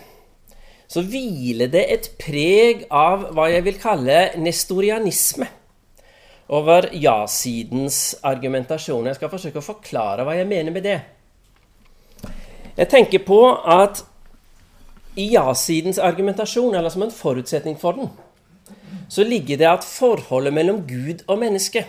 så 0.91 1.01
hviler 1.07 1.71
det 1.71 1.85
et 1.93 2.09
preg 2.19 2.85
av 2.91 3.29
hva 3.31 3.47
jeg 3.49 3.63
vil 3.65 3.79
kalle 3.79 4.19
nestorianisme 4.41 5.47
over 6.51 6.89
ja-sidens 6.91 8.17
argumentasjon. 8.27 9.07
Jeg 9.07 9.17
skal 9.17 9.31
forsøke 9.31 9.61
å 9.61 9.65
forklare 9.65 10.25
hva 10.27 10.35
jeg 10.35 10.49
mener 10.49 10.75
med 10.75 10.83
det. 10.83 10.97
Jeg 12.75 12.89
tenker 12.91 13.23
på 13.23 13.39
at 13.55 14.03
i 15.15 15.29
ja-sidens 15.33 15.99
argumentasjon, 15.99 16.75
eller 16.75 16.91
som 16.91 17.05
en 17.05 17.15
forutsetning 17.15 17.79
for 17.79 17.95
den, 17.95 18.11
så 19.11 19.23
ligger 19.27 19.59
det 19.59 19.67
at 19.67 19.87
forholdet 19.87 20.53
mellom 20.55 20.83
Gud 20.87 21.23
og 21.27 21.39
menneske 21.39 21.85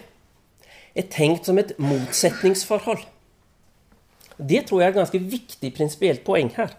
er 0.95 1.11
tenkt 1.11 1.47
som 1.47 1.59
et 1.59 1.75
motsetningsforhold. 1.79 3.03
Det 4.39 4.65
tror 4.67 4.81
jeg 4.81 4.87
er 4.89 4.95
et 4.95 5.01
ganske 5.03 5.23
viktig 5.35 5.73
prinsipielt 5.77 6.25
poeng 6.25 6.51
her. 6.57 6.73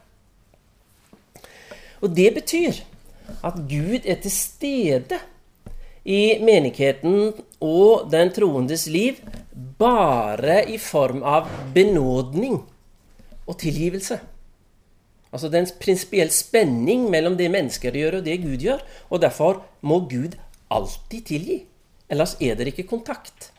Og 2.04 2.12
det 2.16 2.34
betyr 2.36 2.82
at 3.44 3.62
Gud 3.70 4.04
er 4.04 4.20
til 4.24 4.34
stede 4.34 5.20
i 6.04 6.40
menigheten 6.44 7.32
og 7.64 8.10
den 8.12 8.34
troendes 8.36 8.88
liv 8.92 9.22
bare 9.80 10.64
i 10.68 10.78
form 10.82 11.24
av 11.24 11.48
benådning 11.76 12.60
og 13.48 13.58
tilgivelse. 13.60 14.20
Altså 15.34 15.50
det 15.50 15.58
er 15.58 15.66
en 15.66 15.80
prinsipiell 15.82 16.32
spenning 16.32 17.08
mellom 17.10 17.38
det 17.40 17.50
mennesker 17.52 17.96
gjør, 17.98 18.20
og 18.20 18.26
det 18.28 18.42
Gud 18.44 18.62
gjør. 18.62 18.84
Og 19.10 19.22
derfor 19.24 19.64
må 19.82 20.04
Gud 20.06 20.38
alltid 20.70 21.26
tilgi. 21.32 21.64
Ellers 22.10 22.36
er 22.42 22.56
det 22.60 22.70
ikke 22.70 22.90
kontakt 22.92 23.50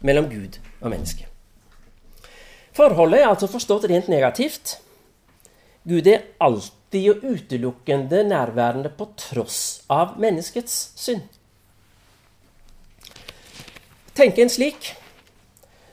mellom 0.00 0.30
Gud 0.30 0.56
og 0.80 0.90
menneske. 0.94 1.26
Forholdet 2.76 3.22
er 3.22 3.30
altså 3.30 3.48
forstått 3.48 3.86
rent 3.88 4.10
negativt. 4.12 4.76
Gud 5.88 6.08
er 6.10 6.26
alltid 6.42 7.08
og 7.12 7.24
utelukkende 7.24 8.22
nærværende 8.28 8.90
på 8.92 9.08
tross 9.16 9.82
av 9.92 10.16
menneskets 10.20 10.74
synd. 10.98 11.24
Tenk 14.16 14.38
en 14.40 14.52
slik, 14.52 14.90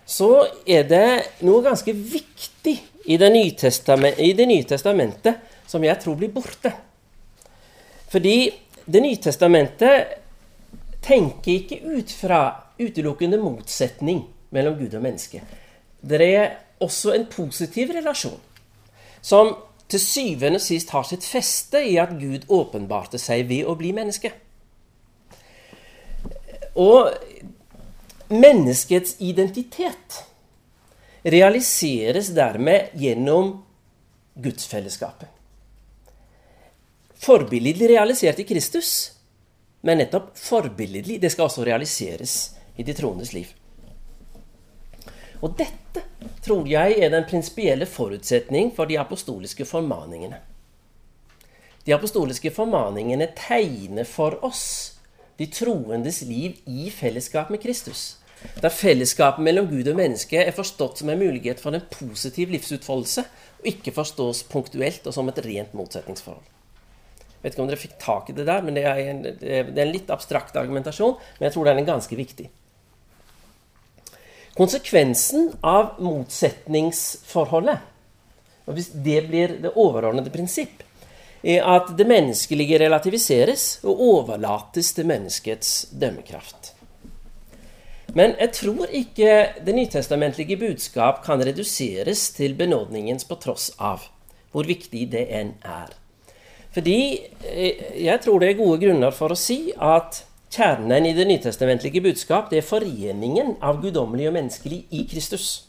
så 0.07 0.45
er 0.67 0.85
det 0.87 1.07
noe 1.43 1.63
ganske 1.63 1.93
viktig 1.93 2.75
i 3.03 3.17
Det 3.19 3.29
nye, 3.33 4.45
nye 4.47 4.63
testamentet 4.63 5.41
som 5.67 5.83
jeg 5.83 5.99
tror 5.99 6.15
blir 6.15 6.31
borte. 6.31 6.71
Fordi 8.07 8.53
Det 8.85 9.01
nye 9.03 9.19
testamentet 9.19 10.19
tenker 11.03 11.51
ikke 11.51 11.79
ut 11.83 12.11
fra 12.11 12.39
utelukkende 12.79 13.37
motsetning 13.39 14.23
mellom 14.51 14.75
Gud 14.79 14.95
og 14.95 15.03
menneske. 15.03 15.39
Det 16.03 16.19
er 16.19 16.51
også 16.83 17.13
en 17.15 17.27
positiv 17.31 17.93
relasjon, 17.95 18.39
som 19.21 19.55
til 19.91 20.01
syvende 20.01 20.59
og 20.59 20.65
sist 20.65 20.91
har 20.95 21.05
sitt 21.07 21.25
feste 21.27 21.81
i 21.85 21.97
at 22.01 22.15
Gud 22.19 22.47
åpenbarte 22.51 23.19
seg 23.21 23.45
ved 23.49 23.67
å 23.69 23.75
bli 23.79 23.91
menneske. 23.95 24.31
Og 26.79 27.11
menneskets 28.33 29.19
identitet 29.21 30.23
realiseres 31.23 32.31
dermed 32.35 32.95
gjennom 32.99 33.59
gudsfellesskapet. 34.33 35.29
Forbilledlig 37.23 37.87
realisert 37.93 38.41
i 38.41 38.47
Kristus, 38.47 38.89
men 39.85 40.01
nettopp 40.01 40.33
forbilledlig. 40.39 41.21
Det 41.21 41.31
skal 41.31 41.47
også 41.47 41.63
realiseres 41.67 42.33
i 42.75 42.83
de 42.83 42.95
troendes 42.97 43.31
liv. 43.35 43.53
Og 45.43 45.53
dette 45.59 46.03
tror 46.43 46.67
jeg 46.69 46.97
er 46.99 47.11
den 47.13 47.27
prinsipielle 47.29 47.87
forutsetning 47.89 48.71
for 48.75 48.89
de 48.89 48.99
apostoliske 48.99 49.65
formaningene. 49.65 50.39
De 51.83 51.93
apostoliske 51.95 52.51
formaningene 52.55 53.27
tegner 53.35 54.07
for 54.07 54.39
oss 54.45 54.65
de 55.37 55.47
troendes 55.49 56.21
liv 56.27 56.59
i 56.69 56.89
fellesskap 56.93 57.49
med 57.51 57.61
Kristus. 57.63 58.17
Der 58.61 58.73
fellesskapet 58.73 59.43
mellom 59.43 59.69
Gud 59.71 59.87
og 59.87 59.97
menneske 59.97 60.41
er 60.43 60.55
forstått 60.55 61.01
som 61.01 61.09
en 61.09 61.19
mulighet 61.19 61.61
for 61.63 61.75
en 61.75 61.85
positiv 61.91 62.51
livsutfoldelse, 62.53 63.23
og 63.59 63.69
ikke 63.71 63.95
forstås 63.95 64.43
punktuelt 64.51 65.07
og 65.07 65.15
som 65.15 65.29
et 65.31 65.39
rent 65.45 65.75
motsetningsforhold. 65.77 66.43
Jeg 66.43 67.41
Vet 67.43 67.55
ikke 67.55 67.63
om 67.63 67.71
dere 67.71 67.81
fikk 67.81 67.95
tak 67.99 68.29
i 68.31 68.35
det 68.37 68.45
der, 68.47 68.61
men 68.63 68.77
det 68.77 68.83
er 68.87 68.99
en, 69.03 69.23
det 69.23 69.55
er 69.59 69.71
en 69.83 69.91
litt 69.91 70.11
abstrakt 70.13 70.55
argumentasjon. 70.55 71.17
Men 71.39 71.49
jeg 71.49 71.55
tror 71.55 71.67
den 71.67 71.81
er 71.81 71.89
ganske 71.89 72.15
viktig. 72.15 72.45
Konsekvensen 74.53 75.47
av 75.65 75.95
motsetningsforholdet, 76.03 77.79
og 78.67 78.77
hvis 78.77 78.91
det 78.93 79.23
blir 79.27 79.55
det 79.63 79.73
overordnede 79.73 80.29
prinsipp, 80.33 80.83
er 81.43 81.65
at 81.67 81.89
det 81.97 82.05
menneskelige 82.07 82.77
relativiseres 82.79 83.81
og 83.83 84.03
overlates 84.05 84.93
til 84.95 85.09
menneskets 85.09 85.71
dømmekraft. 85.91 86.71
Men 88.13 88.35
jeg 88.37 88.51
tror 88.53 88.91
ikke 88.93 89.31
det 89.65 89.73
nytestamentlige 89.75 90.59
budskap 90.61 91.23
kan 91.25 91.41
reduseres 91.41 92.29
til 92.37 92.53
benådningens 92.55 93.25
på 93.25 93.39
tross 93.41 93.71
av, 93.81 94.05
hvor 94.53 94.69
viktig 94.69 95.07
det 95.11 95.25
enn 95.33 95.55
er. 95.65 95.89
Fordi 96.73 96.99
eh, 97.49 97.81
jeg 98.05 98.21
tror 98.21 98.39
det 98.41 98.51
er 98.51 98.61
gode 98.61 98.79
grunner 98.85 99.13
for 99.13 99.33
å 99.33 99.39
si 99.39 99.73
at 99.73 100.23
kjernen 100.53 101.05
i 101.05 101.13
det 101.17 101.25
nytestamentlige 101.25 102.01
budskap 102.03 102.51
det 102.51 102.59
er 102.59 102.67
foreningen 102.67 103.55
av 103.63 103.79
guddommelig 103.81 104.27
og 104.29 104.35
menneskelig 104.37 104.83
i 104.93 105.03
Kristus. 105.09 105.65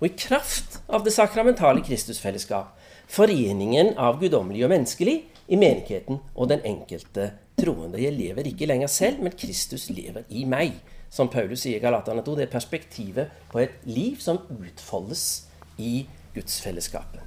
Og 0.00 0.08
i 0.08 0.16
kraft 0.18 0.80
av 0.92 1.06
det 1.06 1.14
sakramentale 1.14 1.84
Kristusfellesskap, 1.86 2.74
foreningen 3.06 3.94
av 3.94 4.18
guddommelig 4.20 4.66
og 4.66 4.72
menneskelig 4.74 5.16
i 5.46 5.60
menigheten 5.60 6.20
og 6.34 6.50
den 6.50 6.66
enkelte 6.66 7.30
troende. 7.56 8.02
Jeg 8.02 8.16
lever 8.18 8.50
ikke 8.50 8.68
lenger 8.68 8.90
selv, 8.90 9.22
men 9.22 9.36
Kristus 9.38 9.88
lever 9.94 10.26
i 10.28 10.44
meg. 10.48 10.74
Som 11.08 11.30
Paulus 11.32 11.62
sier 11.62 11.78
i 11.78 11.84
Galatane 11.84 12.24
2, 12.26 12.34
det 12.36 12.48
er 12.48 12.52
perspektivet 12.52 13.42
på 13.52 13.62
et 13.62 13.78
liv 13.86 14.18
som 14.20 14.42
utfoldes 14.50 15.46
i 15.78 16.00
gudsfellesskapet. 16.34 17.22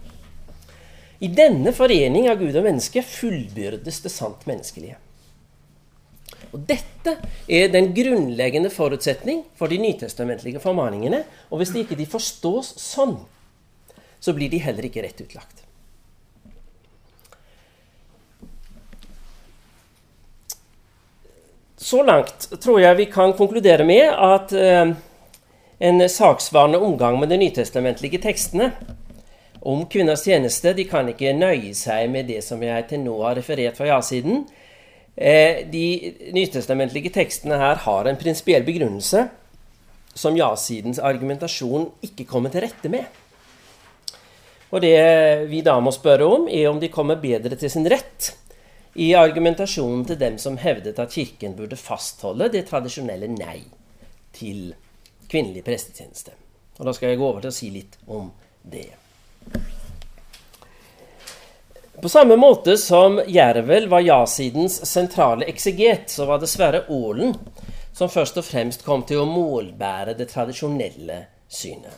I 1.23 1.31
denne 1.35 1.71
forening 1.75 2.29
av 2.31 2.39
Gud 2.39 2.55
og 2.55 2.67
menneske 2.67 3.01
fullbyrdes 3.03 4.03
det 4.03 4.11
sant 4.11 4.45
menneskelige. 4.47 4.99
Og 6.53 6.65
Dette 6.69 7.15
er 7.48 7.72
den 7.74 7.91
grunnleggende 7.96 8.72
forutsetning 8.74 9.43
for 9.58 9.72
de 9.72 9.79
nytestamentlige 9.81 10.62
formaningene. 10.63 11.24
Og 11.50 11.62
hvis 11.62 11.74
de 11.75 11.84
ikke 11.84 12.00
de 12.00 12.10
forstås 12.10 12.74
sånn, 12.81 13.17
så 14.19 14.36
blir 14.36 14.51
de 14.51 14.62
heller 14.63 14.89
ikke 14.89 15.03
rett 15.05 15.22
utlagt. 15.24 15.65
Så 21.79 22.03
langt 22.03 22.50
tror 22.62 22.81
jeg 22.84 22.98
vi 23.00 23.05
kan 23.10 23.31
konkludere 23.34 23.86
med 23.88 24.10
at 24.12 24.51
eh, 24.53 24.91
en 25.79 26.10
saksvarende 26.12 26.81
omgang 26.84 27.15
med 27.22 27.31
de 27.31 27.38
nytestamentlige 27.39 28.19
tekstene 28.19 28.74
om 29.63 29.86
kvinners 29.88 30.25
tjeneste. 30.27 30.74
De 30.75 30.84
kan 30.89 31.08
ikke 31.08 31.31
nøye 31.34 31.72
seg 31.77 32.12
med 32.12 32.27
det 32.27 32.41
som 32.43 32.60
jeg 32.63 32.89
til 32.89 33.05
nå 33.05 33.15
har 33.24 33.39
referert 33.39 33.79
fra 33.79 33.88
ja-siden. 33.93 34.43
Eh, 35.19 35.65
de 35.67 36.13
nytestamentlige 36.31 37.11
tekstene 37.11 37.57
her 37.59 37.81
har 37.83 38.07
en 38.07 38.19
prinsipiell 38.19 38.63
begrunnelse 38.63 39.25
som 40.15 40.38
ja-sidens 40.39 41.01
argumentasjon 41.03 41.89
ikke 42.07 42.27
kommer 42.29 42.53
til 42.53 42.63
rette 42.63 42.91
med. 42.91 43.03
Og 44.71 44.79
det 44.85 45.49
vi 45.49 45.59
da 45.65 45.75
må 45.83 45.91
spørre 45.91 46.27
om, 46.27 46.47
er 46.47 46.69
om 46.69 46.79
de 46.79 46.91
kommer 46.93 47.19
bedre 47.19 47.57
til 47.59 47.71
sin 47.73 47.88
rett 47.91 48.31
i 48.95 49.11
argumentasjonen 49.17 50.05
til 50.07 50.19
dem 50.21 50.38
som 50.41 50.59
hevdet 50.61 50.99
at 51.01 51.11
Kirken 51.11 51.55
burde 51.57 51.79
fastholde 51.79 52.47
det 52.53 52.67
tradisjonelle 52.69 53.27
nei 53.33 53.63
til 54.35 54.71
kvinnelig 55.29 55.65
prestetjeneste. 55.67 56.31
Og 56.79 56.85
Da 56.85 56.95
skal 56.95 57.09
jeg 57.11 57.19
gå 57.19 57.27
over 57.27 57.43
til 57.43 57.51
å 57.51 57.59
si 57.59 57.69
litt 57.75 57.99
om 58.07 58.31
det. 58.63 58.88
På 62.01 62.09
samme 62.09 62.35
måte 62.35 62.77
som 62.77 63.21
Jervel 63.27 63.89
var 63.91 63.99
ja-sidens 63.99 64.77
sentrale 64.87 65.45
ekseget, 65.51 66.07
så 66.07 66.25
var 66.25 66.39
det 66.39 66.47
Sverre 66.47 66.85
Aalen 66.87 67.33
som 67.93 68.11
først 68.11 68.37
og 68.39 68.45
fremst 68.47 68.85
kom 68.85 69.03
til 69.03 69.19
å 69.19 69.27
målbære 69.27 70.15
det 70.15 70.29
tradisjonelle 70.31 71.25
synet. 71.51 71.97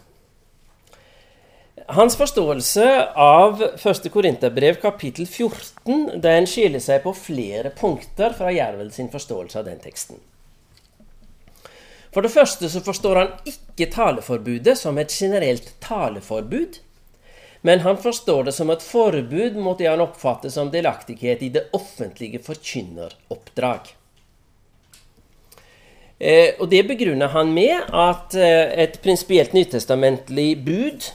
Hans 1.91 2.15
forståelse 2.17 2.87
av 3.19 3.61
1. 3.61 4.09
Korinterbrev 4.13 4.79
kapittel 4.81 5.27
14 5.27 6.21
den 6.23 6.47
skiller 6.49 6.81
seg 6.81 7.01
på 7.05 7.13
flere 7.17 7.73
punkter 7.75 8.33
fra 8.37 8.51
Jervel 8.53 8.91
sin 8.95 9.09
forståelse 9.11 9.59
av 9.59 9.67
den 9.69 9.81
teksten. 9.83 10.17
For 12.11 12.25
det 12.25 12.33
første 12.33 12.69
så 12.69 12.81
forstår 12.83 13.19
han 13.21 13.35
ikke 13.47 13.91
taleforbudet 13.93 14.75
som 14.79 14.97
et 14.99 15.13
generelt 15.13 15.73
taleforbud, 15.83 16.81
men 17.61 17.83
han 17.85 17.97
forstår 18.01 18.49
det 18.49 18.55
som 18.57 18.69
et 18.73 18.83
forbud 18.83 19.57
mot 19.61 19.77
det 19.77 19.89
han 19.89 20.03
oppfatter 20.03 20.49
som 20.49 20.71
delaktighet 20.73 21.43
i 21.45 21.49
det 21.53 21.67
offentlige 21.77 22.41
forkynneroppdrag. 22.45 23.93
Eh, 26.21 26.57
og 26.59 26.69
Det 26.69 26.83
begrunner 26.89 27.33
han 27.33 27.53
med 27.53 27.93
at 27.93 28.35
eh, 28.37 28.73
et 28.85 29.01
prinsipielt 29.01 29.53
nytestamentlig 29.57 30.51
bud 30.65 31.11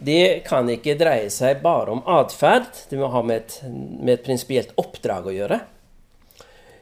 det 0.00 0.46
kan 0.46 0.68
ikke 0.72 0.96
dreie 0.96 1.28
seg 1.32 1.60
bare 1.60 1.92
om 1.92 2.00
atferd. 2.08 2.70
Det 2.88 2.96
må 2.96 3.10
ha 3.12 3.20
med 3.26 3.42
et, 3.42 3.56
med 3.68 4.14
et 4.14 4.24
prinsipielt 4.24 4.72
oppdrag 4.80 5.28
å 5.28 5.34
gjøre. 5.34 5.60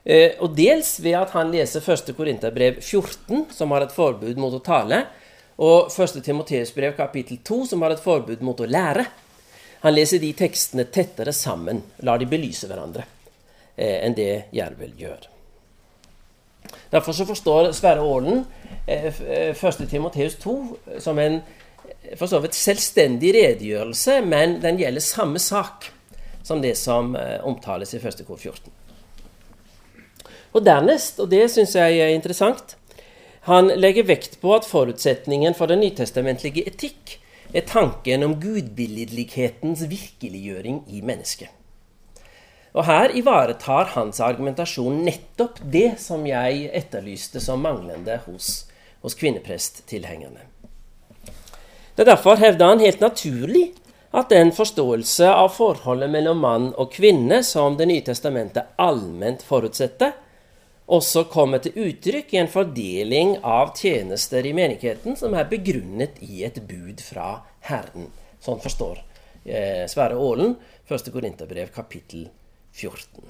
Eh, 0.07 0.38
og 0.44 0.55
dels 0.57 0.94
ved 1.03 1.18
at 1.18 1.35
han 1.35 1.51
leser 1.53 1.83
1. 1.83 2.14
Korinterbrev 2.16 2.79
14, 2.79 3.49
som 3.53 3.75
har 3.75 3.85
et 3.85 3.94
forbud 3.94 4.38
mot 4.40 4.55
å 4.55 4.62
tale, 4.62 5.03
og 5.59 5.90
1. 5.90 6.21
Timoteus 6.25 6.75
brev 6.75 6.94
kapittel 6.97 7.40
2, 7.44 7.64
som 7.66 7.83
har 7.83 7.94
et 7.94 8.03
forbud 8.03 8.44
mot 8.47 8.61
å 8.61 8.68
lære. 8.68 9.07
Han 9.83 9.94
leser 9.94 10.23
de 10.23 10.33
tekstene 10.38 10.87
tettere 10.94 11.35
sammen, 11.35 11.83
lar 12.07 12.18
de 12.18 12.27
belyse 12.31 12.66
hverandre, 12.66 13.05
eh, 13.77 13.99
enn 14.07 14.14
det 14.14 14.49
Jervel 14.55 14.94
gjør. 14.99 15.29
Derfor 16.90 17.12
så 17.12 17.27
forstår 17.27 17.73
Sverre 17.77 18.03
Aalen 18.03 18.44
eh, 18.87 19.11
1. 19.11 19.62
Eh, 19.62 19.87
Timoteus 19.88 20.38
2 20.42 20.57
som 21.03 21.18
en 21.18 21.40
for 22.16 22.31
så 22.31 22.40
vidt 22.40 22.57
selvstendig 22.57 23.33
redegjørelse, 23.37 24.21
men 24.25 24.59
den 24.62 24.79
gjelder 24.81 25.05
samme 25.05 25.40
sak 25.42 25.90
som 26.44 26.62
det 26.62 26.75
som 26.81 27.14
eh, 27.16 27.38
omtales 27.44 27.94
i 27.94 28.01
1. 28.01 28.23
kor 28.27 28.38
14. 28.38 28.73
Og 30.57 30.64
dernest, 30.64 31.21
og 31.21 31.29
det 31.31 31.44
syns 31.53 31.75
jeg 31.77 31.99
er 32.01 32.14
interessant, 32.14 32.77
han 33.48 33.70
legger 33.80 34.06
vekt 34.08 34.40
på 34.42 34.52
at 34.56 34.66
forutsetningen 34.68 35.56
for 35.56 35.70
den 35.70 35.80
nytestamentlige 35.80 36.66
etikk 36.68 37.16
er 37.56 37.64
tanken 37.64 38.24
om 38.26 38.34
gudbilledlighetens 38.42 39.87
virkeliggjøring 39.88 40.82
i 40.92 41.00
mennesket. 41.00 41.48
Og 42.76 42.84
Her 42.84 43.14
ivaretar 43.16 43.94
hans 43.94 44.20
argumentasjon 44.20 45.00
nettopp 45.06 45.62
det 45.64 45.96
som 46.02 46.26
jeg 46.28 46.68
etterlyste 46.76 47.40
som 47.40 47.64
manglende 47.64 48.20
hos, 48.26 48.68
hos 49.02 49.16
kvinnepresttilhengerne. 49.18 50.44
Det 51.96 52.04
er 52.04 52.12
Derfor 52.12 52.37
hevder 52.38 52.74
han 52.74 52.84
helt 52.84 53.00
naturlig 53.00 53.72
at 54.14 54.30
den 54.30 54.52
forståelse 54.54 55.26
av 55.32 55.50
forholdet 55.56 56.12
mellom 56.12 56.38
mann 56.44 56.68
og 56.76 56.92
kvinne 56.92 57.42
som 57.44 57.76
Det 57.76 57.88
nye 57.88 58.04
testamentet 58.04 58.70
allment 58.78 59.42
forutsetter, 59.42 60.12
også 60.88 61.27
kommer 61.29 61.61
til 61.62 61.77
uttrykk 61.77 62.33
i 62.33 62.40
en 62.40 62.51
fordeling 62.51 63.35
av 63.44 63.74
tjenester 63.77 64.46
i 64.48 64.55
menigheten 64.57 65.18
som 65.20 65.37
er 65.37 65.48
begrunnet 65.51 66.16
i 66.24 66.44
et 66.48 66.62
bud 66.68 67.03
fra 67.05 67.42
Herren. 67.68 68.09
Sånn 68.40 68.61
forstår 68.62 69.03
eh, 69.44 69.85
Sverre 69.90 70.16
Aalen 70.16 70.57
1. 70.88 71.11
Korinterbrev 71.12 71.74
kapittel 71.74 72.29
14. 72.72 73.27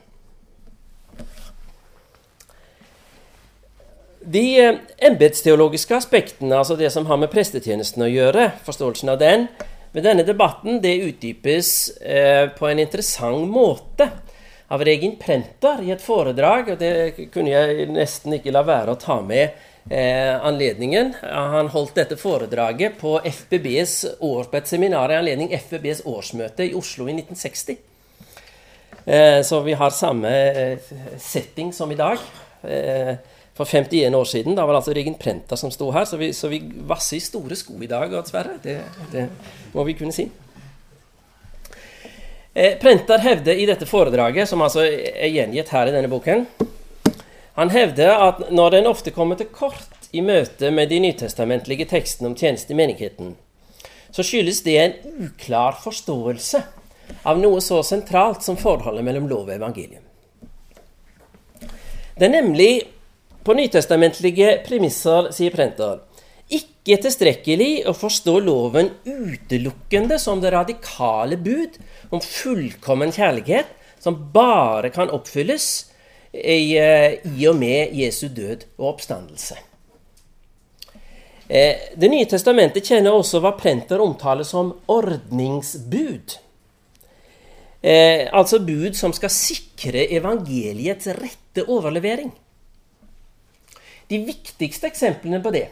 De 4.29 4.45
eh, 4.61 4.79
embetsteologiske 5.11 5.99
aspektene, 5.99 6.55
altså 6.61 6.79
det 6.79 6.93
som 6.95 7.11
har 7.11 7.19
med 7.19 7.33
prestetjenesten 7.33 8.07
å 8.07 8.13
gjøre, 8.13 8.53
forståelsen 8.67 9.11
av 9.15 9.19
den, 9.23 9.49
med 9.97 10.05
denne 10.05 10.23
debatten 10.23 10.83
det 10.85 10.99
utdypes 11.09 11.71
eh, 12.05 12.47
på 12.55 12.69
en 12.69 12.83
interessant 12.83 13.49
måte 13.51 14.11
av 14.69 14.85
Regin 14.85 15.17
Prenter 15.21 15.83
i 15.85 15.93
et 15.95 16.03
foredrag. 16.03 16.75
og 16.75 16.79
Det 16.79 17.29
kunne 17.33 17.53
jeg 17.53 17.89
nesten 17.93 18.37
ikke 18.37 18.55
la 18.55 18.65
være 18.67 18.95
å 18.95 19.01
ta 19.01 19.21
med 19.25 19.57
eh, 19.91 20.35
anledningen. 20.37 21.15
Han 21.23 21.71
holdt 21.73 21.97
dette 22.01 22.19
foredraget 22.21 22.99
på, 23.01 23.17
FBBs 23.25 24.21
år, 24.21 24.51
på 24.51 24.61
et 24.61 24.69
seminar 24.71 25.13
i 25.13 25.19
anledning 25.21 25.55
FBBs 25.57 26.05
årsmøte 26.09 26.69
i 26.69 26.75
Oslo 26.77 27.09
i 27.09 27.17
1960. 27.17 27.81
Eh, 29.09 29.41
så 29.43 29.63
vi 29.65 29.79
har 29.81 29.91
samme 29.97 30.37
eh, 30.53 30.95
setting 31.17 31.73
som 31.73 31.93
i 31.93 31.99
dag. 31.99 32.21
Eh, 32.63 33.17
for 33.59 33.67
51 33.67 34.15
år 34.15 34.25
siden. 34.25 34.55
Da 34.55 34.67
var 34.67 34.77
det 34.77 34.83
altså 34.85 34.95
Regin 34.95 35.17
Prenter 35.19 35.59
som 35.59 35.71
sto 35.75 35.91
her, 35.91 36.05
så 36.07 36.17
vi, 36.17 36.31
så 36.33 36.47
vi 36.53 36.61
vasser 36.87 37.19
i 37.19 37.25
store 37.25 37.57
sko 37.59 37.75
i 37.83 37.91
dag, 37.91 38.13
dessverre. 38.13 38.55
Det, 38.63 38.77
det 39.11 39.25
må 39.75 39.83
vi 39.89 39.97
kunne 39.99 40.15
si. 40.15 40.29
Eh, 42.59 42.79
Prenter 42.79 43.19
hevder 43.19 43.55
i 43.55 43.67
dette 43.67 43.87
foredraget, 43.87 44.49
som 44.49 44.63
altså 44.65 44.83
er 44.83 45.31
gjengitt 45.31 45.69
her 45.71 45.87
i 45.87 45.93
denne 45.95 46.09
boken 46.11 46.41
Han 47.55 47.71
hevder 47.71 48.11
at 48.11 48.41
når 48.51 48.81
en 48.81 48.89
ofte 48.91 49.13
kommer 49.15 49.39
til 49.39 49.47
kort 49.55 50.09
i 50.11 50.25
møte 50.27 50.73
med 50.75 50.91
de 50.91 50.99
nytestamentlige 51.05 51.87
tekstene 51.87 52.33
om 52.33 52.35
tjeneste 52.35 52.75
i 52.75 52.79
menigheten, 52.79 53.37
så 54.11 54.25
skyldes 54.27 54.65
det 54.67 54.75
en 54.81 54.97
uklar 55.29 55.79
forståelse 55.85 56.65
av 57.31 57.39
noe 57.39 57.61
så 57.63 57.79
sentralt 57.87 58.43
som 58.43 58.59
forholdet 58.59 59.07
mellom 59.07 59.31
lov 59.31 59.45
og 59.47 59.55
evangelium. 59.55 60.03
Det 62.19 62.27
er 62.27 62.35
nemlig 62.41 62.73
på 63.47 63.55
nytestamentlige 63.55 64.57
premisser, 64.67 65.31
sier 65.37 65.55
Prenter, 65.55 66.01
ikke 66.49 66.97
tilstrekkelig 67.05 67.73
å 67.91 67.93
forstå 67.97 68.39
loven 68.41 68.91
utelukkende 69.05 70.17
som 70.21 70.41
det 70.41 70.55
radikale 70.55 71.37
bud 71.37 71.77
om 72.09 72.23
fullkommen 72.25 73.13
kjærlighet 73.13 73.75
som 74.01 74.17
bare 74.33 74.91
kan 74.95 75.11
oppfylles 75.13 75.69
i, 76.33 76.77
eh, 76.79 77.19
i 77.25 77.49
og 77.49 77.57
med 77.57 77.93
Jesu 77.97 78.29
død 78.29 78.65
og 78.79 78.95
oppstandelse. 78.95 79.59
Eh, 81.49 81.77
det 81.97 82.11
nye 82.13 82.29
testamentet 82.29 82.85
kjenner 82.85 83.17
også 83.17 83.41
hva 83.41 83.55
Prenter 83.57 84.01
omtaler 84.05 84.45
som 84.45 84.75
ordningsbud. 84.89 86.37
Eh, 87.83 88.29
altså 88.33 88.59
bud 88.61 88.97
som 88.97 89.13
skal 89.13 89.33
sikre 89.33 90.09
evangeliets 90.13 91.09
rette 91.17 91.65
overlevering. 91.69 92.33
De 94.09 94.19
viktigste 94.25 94.89
eksemplene 94.89 95.41
på 95.45 95.53
det 95.53 95.67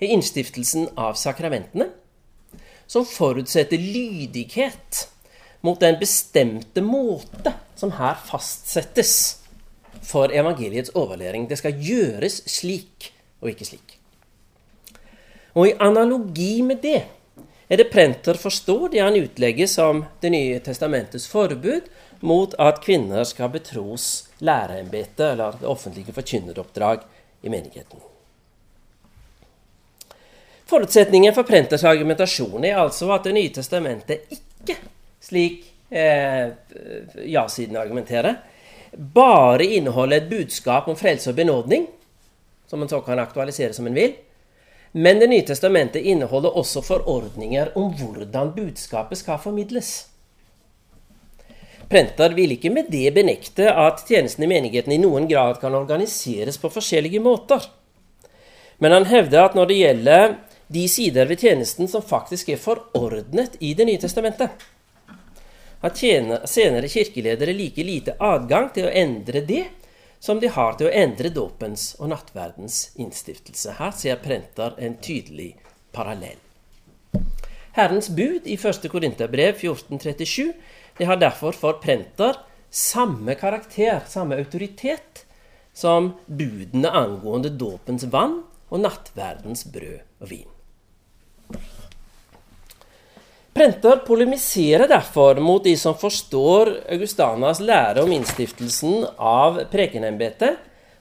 er 0.00 0.14
innstiftelsen 0.14 0.90
av 0.98 1.18
sakramentene, 1.18 1.88
som 2.86 3.06
forutsetter 3.08 3.80
lydighet 3.80 5.06
mot 5.64 5.80
den 5.80 5.96
bestemte 6.00 6.82
måte 6.84 7.54
som 7.78 7.94
her 7.96 8.18
fastsettes 8.26 9.14
for 10.04 10.32
evangeliets 10.34 10.92
overlevering. 10.94 11.48
Det 11.48 11.58
skal 11.60 11.80
gjøres 11.80 12.42
slik 12.50 13.12
og 13.40 13.52
ikke 13.54 13.68
slik. 13.68 13.98
Og 15.54 15.70
i 15.70 15.76
analogi 15.80 16.58
med 16.66 16.82
det 16.84 17.00
er 17.64 17.80
det 17.80 17.88
Prenter 17.92 18.36
forstår 18.36 18.90
det 18.92 19.00
han 19.00 19.16
utlegger 19.16 19.70
som 19.70 20.04
Det 20.20 20.30
nye 20.34 20.60
testamentets 20.60 21.28
forbud 21.30 21.88
mot 22.20 22.54
at 22.60 22.82
kvinner 22.84 23.24
skal 23.24 23.52
betros 23.52 24.28
læreembetet 24.44 25.30
eller 25.32 25.56
det 25.60 25.68
offentlige 25.68 26.12
forkynneroppdrag 26.12 27.06
i 27.42 27.52
menigheten. 27.52 28.13
Forutsetningen 30.74 31.34
for 31.34 31.46
Prenters 31.46 31.84
argumentasjon 31.86 32.64
er 32.66 32.80
altså 32.82 33.06
at 33.14 33.28
Det 33.28 33.32
nye 33.36 33.50
testamentet 33.54 34.24
ikke, 34.34 34.74
slik 35.22 35.60
eh, 35.94 36.48
ja-siden 37.30 37.76
argumenterer, 37.78 38.40
bare 38.90 39.68
inneholder 39.76 40.16
et 40.16 40.32
budskap 40.32 40.88
om 40.90 40.96
frelse 40.98 41.30
og 41.30 41.36
benådning, 41.38 41.84
som 42.66 42.82
en 42.82 42.90
så 42.90 42.98
kan 43.06 43.22
aktualisere 43.22 43.70
som 43.76 43.86
en 43.86 43.94
vil, 43.94 44.16
men 44.98 45.20
Det 45.22 45.28
nye 45.30 45.44
testamentet 45.46 46.02
inneholder 46.02 46.58
også 46.58 46.82
forordninger 46.82 47.70
om 47.78 47.92
hvordan 47.94 48.50
budskapet 48.56 49.18
skal 49.18 49.38
formidles. 49.38 50.08
Prenter 51.86 52.34
vil 52.34 52.56
ikke 52.56 52.72
med 52.74 52.90
det 52.90 53.12
benekte 53.14 53.70
at 53.70 54.02
tjenesten 54.08 54.42
i 54.42 54.50
menigheten 54.50 54.96
i 54.96 54.98
noen 54.98 55.30
grad 55.30 55.62
kan 55.62 55.78
organiseres 55.78 56.58
på 56.58 56.72
forskjellige 56.80 57.22
måter. 57.22 57.62
Men 58.82 58.90
han 58.90 59.06
hevder 59.06 59.44
at 59.44 59.54
når 59.54 59.70
det 59.70 59.78
gjelder 59.78 60.36
de 60.66 60.88
sider 60.88 61.26
ved 61.26 61.40
tjenesten 61.40 61.88
som 61.88 62.02
faktisk 62.02 62.48
er 62.48 62.60
forordnet 62.60 63.56
i 63.60 63.74
Det 63.74 63.84
nye 63.84 64.00
testamentet, 64.00 64.50
har 65.84 66.46
senere 66.48 66.88
kirkeledere 66.88 67.52
like 67.52 67.84
lite 67.84 68.14
adgang 68.18 68.70
til 68.72 68.86
å 68.88 68.92
endre 68.92 69.42
det 69.44 69.64
som 70.20 70.40
de 70.40 70.48
har 70.48 70.78
til 70.78 70.88
å 70.88 70.94
endre 70.96 71.28
dåpens 71.28 71.90
og 71.98 72.08
nattverdens 72.08 72.94
innstiftelse. 72.96 73.74
Her 73.76 73.92
ser 73.92 74.22
Prenter 74.24 74.78
en 74.80 74.96
tydelig 74.96 75.50
parallell. 75.92 76.40
Herrens 77.76 78.08
bud 78.08 78.48
i 78.48 78.56
1. 78.56 78.88
Korinterbrev 78.88 79.58
1437 79.58 80.54
det 80.96 81.10
har 81.10 81.20
derfor 81.20 81.52
for 81.52 81.82
Prenter 81.82 82.38
samme 82.70 83.34
karakter, 83.34 84.00
samme 84.08 84.38
autoritet, 84.40 85.26
som 85.74 86.12
budene 86.26 86.90
angående 86.90 87.50
dåpens 87.50 88.06
vann 88.08 88.40
og 88.70 88.80
nattverdens 88.80 89.66
brød 89.74 90.00
og 90.22 90.30
vin. 90.30 90.53
Prenter 93.54 94.00
polemiserer 94.02 94.88
derfor 94.90 95.38
mot 95.38 95.62
de 95.64 95.76
som 95.78 95.94
forstår 95.94 96.72
Augustanas 96.90 97.60
lære 97.62 98.02
om 98.02 98.10
innstiftelsen 98.10 99.04
av 99.14 99.60
prekenembetet 99.70 100.56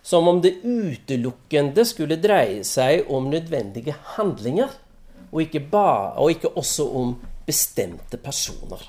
som 0.05 0.27
om 0.27 0.41
det 0.43 0.59
utelukkende 0.61 1.85
skulle 1.87 2.19
dreie 2.21 2.61
seg 2.67 3.09
om 3.09 3.31
nødvendige 3.31 3.95
handlinger, 4.17 4.69
og 5.31 5.41
ikke, 5.47 5.63
ba, 5.71 6.13
og 6.19 6.35
ikke 6.35 6.51
også 6.59 6.85
om 6.99 7.15
bestemte 7.47 8.19
personer. 8.21 8.85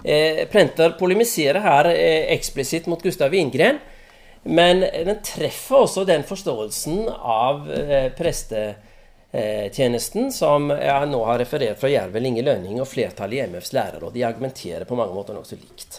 Eh, 0.00 0.46
Prenter 0.48 0.96
polemiserer 0.96 1.60
her 1.60 1.90
eh, 1.92 2.30
eksplisitt 2.38 2.88
mot 2.88 3.04
Gustav 3.04 3.34
Wingren, 3.34 3.82
men 4.46 4.80
den 4.80 5.18
treffer 5.26 5.82
også 5.82 6.06
den 6.08 6.24
forståelsen 6.24 7.08
av 7.10 7.66
eh, 7.68 8.12
preste 8.16 8.68
tjenesten, 9.72 10.32
som 10.32 10.70
jeg 10.72 11.08
nå 11.10 11.20
har 11.28 11.38
referert 11.42 11.80
fra 11.80 11.88
Jervel 11.92 12.26
Inge 12.30 12.42
Lønning 12.46 12.80
og 12.80 12.88
flertallet 12.88 13.36
i 13.36 13.42
MFs 13.52 13.72
lærerråd. 13.76 14.14
De 14.14 14.24
argumenterer 14.24 14.84
på 14.88 14.96
mange 14.98 15.14
måter 15.14 15.34
nokså 15.36 15.54
likt. 15.58 15.90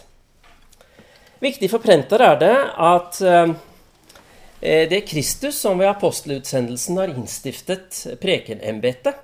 Viktig 1.38 1.70
for 1.70 1.78
Prenter 1.78 2.18
er 2.24 2.36
det 2.40 2.56
at 2.82 3.20
eh, 3.22 3.48
det 4.60 4.96
er 4.96 5.06
Kristus 5.06 5.54
som 5.62 5.78
ved 5.78 5.86
apostelutsendelsen 5.92 6.96
har 6.98 7.08
innstiftet 7.14 8.06
prekenembetet. 8.18 9.14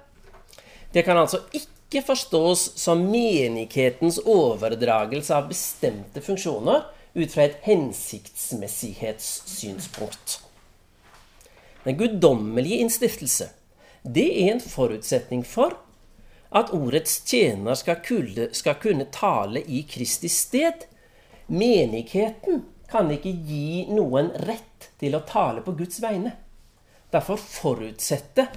Det 0.95 1.03
kan 1.03 1.19
altså 1.19 1.39
ikke 1.51 2.07
forstås 2.07 2.79
som 2.79 3.11
menighetens 3.11 4.23
overdragelse 4.23 5.35
av 5.35 5.51
bestemte 5.51 6.23
funksjoner 6.23 6.87
ut 7.15 7.33
fra 7.33 7.43
et 7.49 7.57
hensiktsmessighetssynspunkt. 7.67 10.41
Den 11.85 11.99
guddommelige 11.99 12.79
innstiftelse 12.87 13.49
det 14.05 14.27
er 14.43 14.53
en 14.53 14.61
forutsetning 14.61 15.45
for 15.49 15.79
at 16.55 16.71
ordets 16.77 17.17
tjener 17.25 17.75
skal 17.75 18.03
kunne, 18.05 18.51
skal 18.53 18.77
kunne 18.83 19.07
tale 19.13 19.63
i 19.65 19.83
Kristi 19.89 20.29
sted. 20.29 20.85
Menigheten 21.47 22.63
kan 22.91 23.09
ikke 23.11 23.33
gi 23.49 23.87
noen 23.89 24.29
rett 24.45 24.91
til 25.01 25.17
å 25.17 25.25
tale 25.27 25.65
på 25.65 25.73
Guds 25.79 26.03
vegne. 26.05 26.35
Derfor 27.11 27.41
forutsetter 27.41 28.53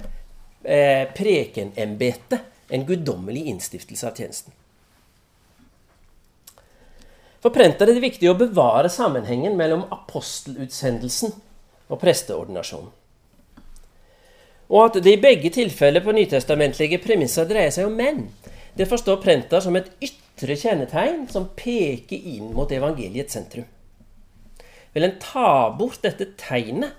eh, 0.62 1.08
prekenembetet 1.16 2.68
en 2.68 2.84
guddommelig 2.84 3.46
innstiftelse 3.48 4.06
av 4.06 4.20
tjenesten. 4.20 4.52
For 7.40 7.54
Prenter 7.54 7.88
er 7.88 7.96
det 7.96 8.04
viktig 8.04 8.28
å 8.28 8.36
bevare 8.36 8.90
sammenhengen 8.92 9.56
mellom 9.56 9.86
apostelutsendelsen 9.94 11.32
og 11.88 12.00
presteordinasjonen 12.02 12.92
og 14.68 14.84
at 14.84 15.00
det 15.04 15.14
i 15.16 15.20
begge 15.20 15.50
tilfeller 15.54 16.04
på 16.04 16.12
nytestamentlige 16.12 17.00
premisser 17.00 17.48
dreier 17.48 17.72
seg 17.72 17.88
om 17.88 17.96
menn. 17.96 18.26
Det 18.76 18.88
forstår 18.88 19.22
Prenta 19.22 19.62
som 19.64 19.76
et 19.78 19.88
ytre 20.04 20.56
kjennetegn 20.60 21.24
som 21.32 21.48
peker 21.56 22.20
inn 22.36 22.52
mot 22.54 22.70
evangeliets 22.72 23.34
sentrum. 23.34 23.66
Vil 24.92 25.06
en 25.06 25.16
ta 25.22 25.70
bort 25.78 26.02
dette 26.04 26.30
tegnet, 26.40 26.92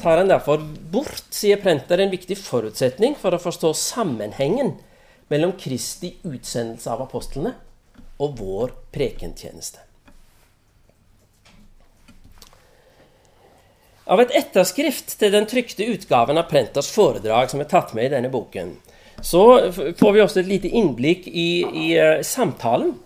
tar 0.00 0.18
en 0.18 0.32
derfor 0.32 0.64
bort, 0.92 1.28
sier 1.30 1.60
Prenta, 1.62 1.98
en 2.00 2.12
viktig 2.12 2.38
forutsetning 2.40 3.14
for 3.20 3.36
å 3.36 3.42
forstå 3.42 3.74
sammenhengen 3.76 4.74
mellom 5.32 5.54
Kristi 5.60 6.16
utsendelse 6.26 6.90
av 6.92 7.04
apostlene 7.06 7.54
og 8.22 8.36
vår 8.40 8.76
prekentjeneste. 8.94 9.91
Av 14.10 14.18
et 14.18 14.32
etterskrift 14.34 15.14
til 15.20 15.30
den 15.30 15.46
trykte 15.46 15.86
utgaven 15.86 16.40
av 16.40 16.48
Prentas 16.50 16.88
foredrag 16.90 17.52
som 17.52 17.62
er 17.62 17.70
tatt 17.70 17.92
med 17.94 18.08
i 18.08 18.14
denne 18.16 18.32
boken, 18.32 18.74
så 19.22 19.44
får 19.70 20.14
vi 20.14 20.22
også 20.24 20.40
et 20.42 20.50
lite 20.50 20.70
innblikk 20.74 21.28
i, 21.30 21.50
i 21.62 21.86
uh, 21.94 22.22
samtalen 22.26 22.96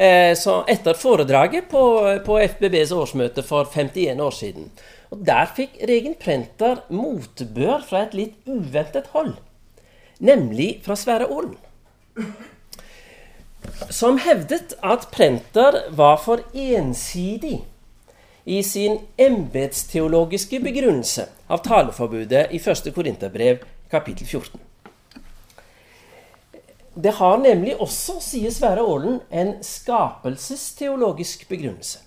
eh, 0.00 0.32
etter 0.32 0.96
foredraget 0.96 1.68
på, 1.68 1.82
på, 2.24 2.38
FBBs 2.54 2.94
årsmøte 2.96 3.44
for 3.44 3.68
51 3.68 4.22
år 4.24 4.36
siden. 4.36 4.70
Og 5.12 5.20
Der 5.26 5.50
fikk 5.52 5.76
Regen 5.88 6.16
Prenter 6.16 6.80
motbør 6.88 7.84
fra 7.84 8.06
et 8.06 8.16
litt 8.16 8.48
uventet 8.48 9.10
hold, 9.12 9.34
nemlig 10.24 10.78
fra 10.86 10.96
Sverre 10.96 11.28
Olm, 11.28 11.58
Som 13.90 14.18
hevdet 14.18 14.72
at 14.82 15.04
Prenter 15.12 15.76
var 15.92 16.16
for 16.24 16.40
ensidig 16.54 17.60
i 18.44 18.62
sin 18.62 18.98
embetsteologiske 19.16 20.60
begrunnelse 20.60 21.28
av 21.46 21.62
taleforbudet 21.62 22.48
i 22.50 22.58
1. 22.58 22.90
Korinterbrev 22.94 23.62
kapittel 23.90 24.26
14. 24.26 24.60
Det 26.94 27.14
har 27.16 27.38
nemlig 27.40 27.76
også, 27.80 28.18
sier 28.20 28.52
Sverre 28.52 28.84
Aalen, 28.84 29.20
en 29.30 29.54
skapelsesteologisk 29.64 31.46
begrunnelse. 31.48 32.02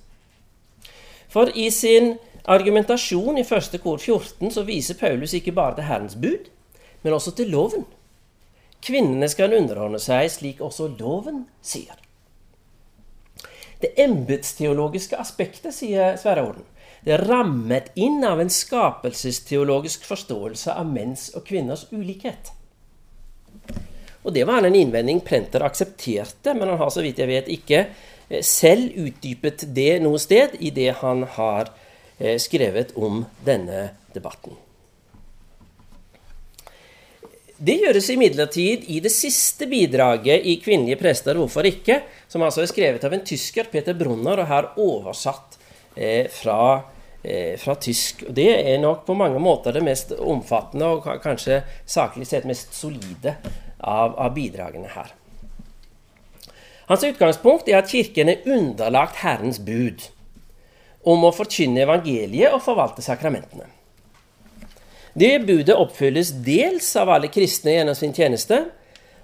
For 1.31 1.49
i 1.55 1.69
sin 1.73 2.13
argumentasjon 2.45 3.39
i 3.41 3.45
1. 3.47 3.79
kor 3.83 3.97
14 3.97 4.51
så 4.53 4.63
viser 4.67 4.99
Paulus 4.99 5.33
ikke 5.33 5.55
bare 5.55 5.79
til 5.79 5.89
Herrens 5.89 6.15
bud, 6.15 6.51
men 7.01 7.13
også 7.13 7.31
til 7.35 7.49
loven. 7.49 7.85
kvinnene 8.85 9.25
skal 9.29 9.53
underordne 9.57 9.97
seg 9.99 10.29
slik 10.29 10.59
også 10.61 10.91
loven 10.99 11.47
sier. 11.61 12.04
Det 13.85 13.91
embetsteologiske 14.01 15.17
aspektet, 15.21 15.75
sier 15.75 16.15
Sverre 16.17 16.41
Orden, 16.47 16.65
det 17.05 17.13
er 17.13 17.21
rammet 17.29 17.91
inn 18.01 18.23
av 18.25 18.39
en 18.41 18.49
skapelsesteologisk 18.49 20.07
forståelse 20.09 20.73
av 20.73 20.89
menns 20.89 21.27
og 21.37 21.45
kvinners 21.45 21.83
ulikhet. 21.91 22.49
Og 24.25 24.33
Det 24.33 24.47
var 24.49 24.65
en 24.65 24.73
innvending 24.73 25.21
Prenter 25.21 25.61
aksepterte, 25.61 26.55
men 26.57 26.71
han 26.71 26.81
har 26.81 26.89
så 26.89 27.05
vidt 27.05 27.21
jeg 27.21 27.29
vet 27.29 27.51
ikke 27.59 27.83
eh, 27.85 28.41
selv 28.41 28.97
utdypet 28.97 29.67
det 29.77 29.99
noe 30.01 30.17
sted 30.17 30.57
i 30.57 30.73
det 30.73 30.95
han 31.03 31.21
har 31.37 31.69
eh, 32.17 32.39
skrevet 32.41 32.97
om 32.97 33.21
denne 33.45 33.91
debatten. 34.17 34.57
Det 37.55 37.77
gjøres 37.79 38.09
imidlertid 38.11 38.81
i 38.91 38.97
det 38.99 39.13
siste 39.15 39.63
bidraget 39.71 40.43
i 40.43 40.57
'Kvinnelige 40.59 40.99
prester 40.99 41.37
hvorfor 41.39 41.63
ikke', 41.63 42.01
som 42.27 42.43
altså 42.43 42.61
er 42.61 42.67
skrevet 42.67 43.03
av 43.03 43.13
en 43.13 43.23
tysker, 43.23 43.69
Peter 43.71 43.93
Brunner, 43.93 44.41
og 44.43 44.47
her 44.47 44.67
oversatt 44.75 45.55
eh, 45.95 46.27
fra, 46.27 46.83
eh, 47.23 47.55
fra, 47.57 47.75
tysk. 47.75 48.25
Og 48.27 48.33
Det 48.33 48.49
er 48.73 48.77
nok 48.77 49.05
på 49.05 49.15
mange 49.15 49.39
måter 49.39 49.71
det 49.71 49.83
mest 49.83 50.11
omfattende 50.11 50.85
og 50.85 51.07
kanskje 51.23 51.63
saklig 51.85 52.27
sett 52.27 52.43
mest 52.45 52.73
solide 52.73 53.37
av, 53.79 54.19
av 54.19 54.33
bidragene 54.33 54.91
her. 54.91 55.13
Hans 56.87 57.03
utgangspunkt 57.03 57.69
er 57.69 57.77
at 57.77 57.89
Kirken 57.89 58.29
er 58.29 58.43
underlagt 58.45 59.15
Herrens 59.15 59.59
bud 59.59 60.09
om 61.05 61.23
å 61.23 61.31
forkynne 61.31 61.81
evangeliet 61.81 62.51
og 62.51 62.61
forvalte 62.61 63.01
sakramentene. 63.01 63.74
Det 65.15 65.39
budet 65.47 65.75
oppfylles 65.75 66.33
dels 66.43 66.89
av 66.99 67.09
alle 67.09 67.29
kristne 67.31 67.77
gjennom 67.77 67.95
sin 67.95 68.11
tjeneste, 68.11 68.57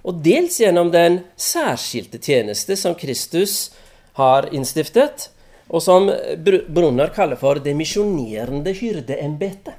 og 0.08 0.22
dels 0.24 0.56
gjennom 0.62 0.88
den 0.94 1.18
særskilte 1.36 2.22
tjeneste 2.24 2.78
som 2.80 2.96
Kristus 2.96 3.74
har 4.16 4.48
innstiftet, 4.56 5.28
og 5.68 5.84
som 5.84 6.08
Brunner 6.40 7.12
kaller 7.12 7.40
for 7.40 7.60
det 7.60 7.76
misjonerende 7.76 8.72
hyrdeembetet. 8.72 9.76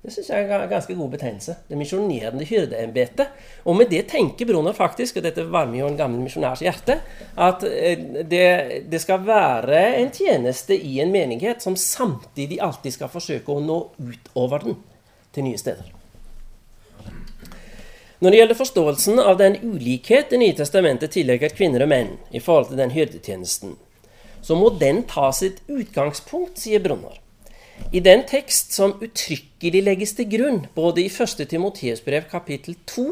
Det 0.00 0.14
syns 0.16 0.32
jeg 0.32 0.48
er 0.48 0.64
en 0.64 0.70
ganske 0.70 0.94
god 0.96 1.10
betegnelse. 1.12 1.54
Det 1.68 1.78
misjonerende 1.78 2.46
hyrdeembetet. 2.48 3.34
Og 3.68 3.76
med 3.76 3.90
det 3.92 4.06
tenker 4.10 4.48
Brunner 4.48 4.74
faktisk, 4.74 5.20
og 5.20 5.26
dette 5.28 5.44
varmer 5.46 5.82
jo 5.82 5.90
en 5.92 5.98
gammel 5.98 6.24
misjonærs 6.24 6.64
hjerte, 6.64 6.96
at 7.36 7.66
eh, 7.68 8.06
det, 8.24 8.46
det, 8.90 9.00
skal 9.04 9.22
være 9.28 9.82
en 10.00 10.10
tjeneste 10.10 10.74
i 10.74 10.98
en 11.04 11.12
menighet 11.12 11.62
som 11.62 11.76
samtidig 11.78 12.58
alltid 12.64 12.96
skal 12.96 13.12
forsøke 13.12 13.52
å 13.52 13.60
nå 13.62 13.82
ut 14.00 14.32
over 14.40 14.64
den 14.64 14.80
til 15.34 15.46
nye 15.46 15.58
steder. 15.60 15.88
Når 18.20 18.30
det 18.30 18.40
gjelder 18.40 18.58
forståelsen 18.58 19.20
av 19.22 19.38
den 19.40 19.54
ulikhet 19.64 20.28
Det 20.28 20.36
nye 20.42 20.52
testamentet 20.52 21.14
tillegger 21.14 21.54
kvinner 21.56 21.86
og 21.86 21.88
menn 21.88 22.10
i 22.30 22.42
forhold 22.44 22.68
til 22.68 22.82
den 22.82 22.92
hyrdetjenesten, 22.92 23.78
så 24.44 24.56
må 24.56 24.68
den 24.80 25.02
ta 25.08 25.30
sitt 25.36 25.62
utgangspunkt, 25.68 26.60
sier 26.60 26.80
Brunner, 26.84 27.16
i 27.92 28.00
den 28.04 28.26
tekst 28.28 28.74
som 28.76 28.92
uttrykkelig 29.00 29.82
legges 29.86 30.12
til 30.16 30.28
grunn 30.28 30.60
både 30.76 31.02
i 31.04 31.08
1. 31.08 31.46
Timoteus 31.48 32.04
brev 32.04 32.28
kapittel 32.30 32.76
2 32.88 33.06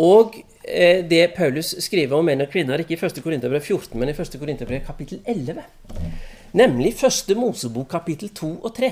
og 0.00 0.38
eh, 0.66 1.04
det 1.06 1.34
Paulus 1.36 1.74
skriver 1.84 2.16
om 2.16 2.26
menn 2.26 2.42
og 2.42 2.50
kvinner, 2.50 2.80
ikke 2.80 2.96
i 2.96 3.00
1. 3.00 3.20
Korinterbrev 3.22 3.62
14, 3.62 3.98
men 4.00 4.10
i 4.10 4.16
1. 4.16 4.38
Korinterbrev 4.40 4.86
kapittel 4.86 5.20
11. 5.28 5.62
Nemlig 6.56 6.94
1. 6.96 7.36
Mosebok 7.38 7.92
kapittel 7.92 8.32
2 8.34 8.50
og 8.56 8.72
3. 8.74 8.90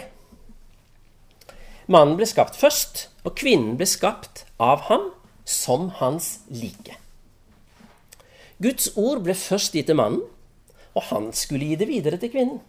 Mannen 1.90 2.18
ble 2.18 2.26
skapt 2.30 2.58
først, 2.58 3.08
og 3.26 3.34
kvinnen 3.38 3.76
ble 3.78 3.86
skapt 3.90 4.44
av 4.62 4.86
ham 4.90 5.10
som 5.48 5.88
hans 5.98 6.40
like. 6.50 6.98
Guds 8.62 8.92
ord 8.94 9.24
ble 9.26 9.34
først 9.34 9.74
gitt 9.74 9.88
til 9.90 9.98
mannen, 9.98 10.22
og 10.92 11.08
han 11.08 11.32
skulle 11.34 11.72
gi 11.72 11.80
det 11.80 11.88
videre 11.88 12.20
til 12.20 12.30
kvinnen. 12.30 12.60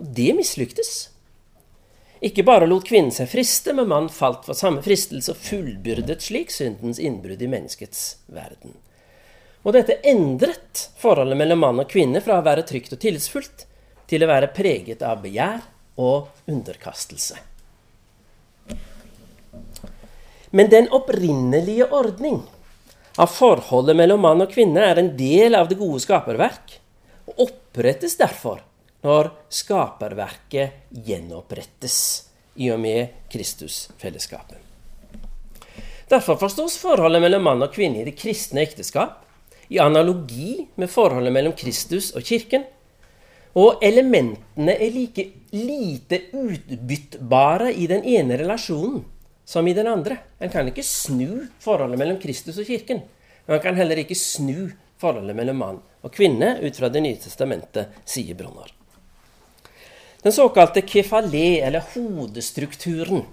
Og 0.00 0.12
det 0.16 0.34
mislyktes. 0.36 1.08
Ikke 2.20 2.44
bare 2.44 2.68
lot 2.68 2.84
kvinnen 2.84 3.14
seg 3.14 3.30
friste, 3.32 3.72
men 3.72 3.88
mannen 3.88 4.12
falt 4.12 4.44
for 4.44 4.58
samme 4.58 4.84
fristelse 4.84 5.32
og 5.32 5.40
fullbyrdet 5.40 6.20
slik 6.24 6.52
syndens 6.52 7.00
innbrudd 7.00 7.40
i 7.40 7.48
menneskets 7.48 8.02
verden. 8.28 8.76
Og 9.64 9.76
dette 9.76 10.00
endret 10.08 10.88
forholdet 11.00 11.38
mellom 11.40 11.64
mann 11.64 11.80
og 11.80 11.88
kvinne 11.88 12.20
fra 12.24 12.40
å 12.40 12.44
være 12.44 12.64
trygt 12.68 12.92
og 12.96 13.00
tillitsfullt 13.00 13.64
til 14.10 14.24
å 14.24 14.28
være 14.28 14.52
preget 14.56 15.04
av 15.06 15.22
begjær 15.24 15.62
og 16.00 16.50
underkastelse. 16.50 17.49
Men 20.50 20.70
den 20.70 20.88
opprinnelige 20.90 21.86
ordning 21.94 22.40
av 23.16 23.30
forholdet 23.30 23.96
mellom 23.98 24.22
mann 24.24 24.42
og 24.42 24.50
kvinne 24.50 24.82
er 24.82 24.98
en 24.98 25.12
del 25.18 25.54
av 25.54 25.68
det 25.70 25.78
gode 25.78 26.00
skaperverk, 26.02 26.74
og 27.30 27.44
opprettes 27.46 28.16
derfor 28.18 28.62
når 29.06 29.30
skaperverket 29.52 30.90
gjenopprettes 31.06 31.98
i 32.60 32.72
og 32.74 32.80
med 32.82 33.30
Kristusfellesskapet. 33.30 34.58
Derfor 36.10 36.40
forstås 36.40 36.74
forholdet 36.82 37.22
mellom 37.22 37.46
mann 37.46 37.62
og 37.62 37.70
kvinne 37.70 38.02
i 38.02 38.08
det 38.08 38.16
kristne 38.18 38.64
ekteskap 38.66 39.22
i 39.70 39.78
analogi 39.78 40.66
med 40.74 40.90
forholdet 40.90 41.32
mellom 41.32 41.54
Kristus 41.54 42.10
og 42.18 42.26
Kirken. 42.26 42.64
Og 43.54 43.78
elementene 43.86 44.74
er 44.74 44.90
like 44.94 45.28
lite 45.54 46.18
utbyttbare 46.34 47.70
i 47.70 47.86
den 47.90 48.02
ene 48.06 48.38
relasjonen 48.42 49.04
som 49.50 49.68
i 49.68 49.74
den 49.74 49.86
andre. 49.90 50.16
En 50.38 50.50
kan 50.50 50.68
ikke 50.70 50.84
snu 50.86 51.48
forholdet 51.58 51.98
mellom 51.98 52.20
Kristus 52.22 52.60
og 52.62 52.68
Kirken. 52.68 53.00
Men 53.46 53.56
man 53.56 53.62
kan 53.64 53.74
heller 53.74 53.98
ikke 53.98 54.14
snu 54.14 54.68
forholdet 55.02 55.34
mellom 55.34 55.58
mann 55.58 55.80
og 56.06 56.12
kvinne 56.14 56.52
ut 56.62 56.78
fra 56.78 56.86
Det 56.88 57.02
nye 57.02 57.18
testamentet, 57.18 57.90
sier 58.06 58.38
Brunner. 58.38 58.70
Den 60.22 60.36
såkalte 60.36 60.84
kefalé, 60.86 61.58
eller 61.66 61.82
hodestrukturen, 61.96 63.24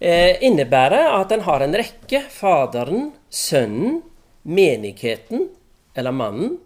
eh, 0.00 0.40
innebærer 0.40 1.12
at 1.20 1.32
en 1.32 1.44
har 1.44 1.60
en 1.60 1.76
rekke 1.76 2.24
Faderen, 2.30 3.12
Sønnen, 3.28 4.02
menigheten, 4.42 5.50
eller 5.94 6.10
mannen, 6.10 6.56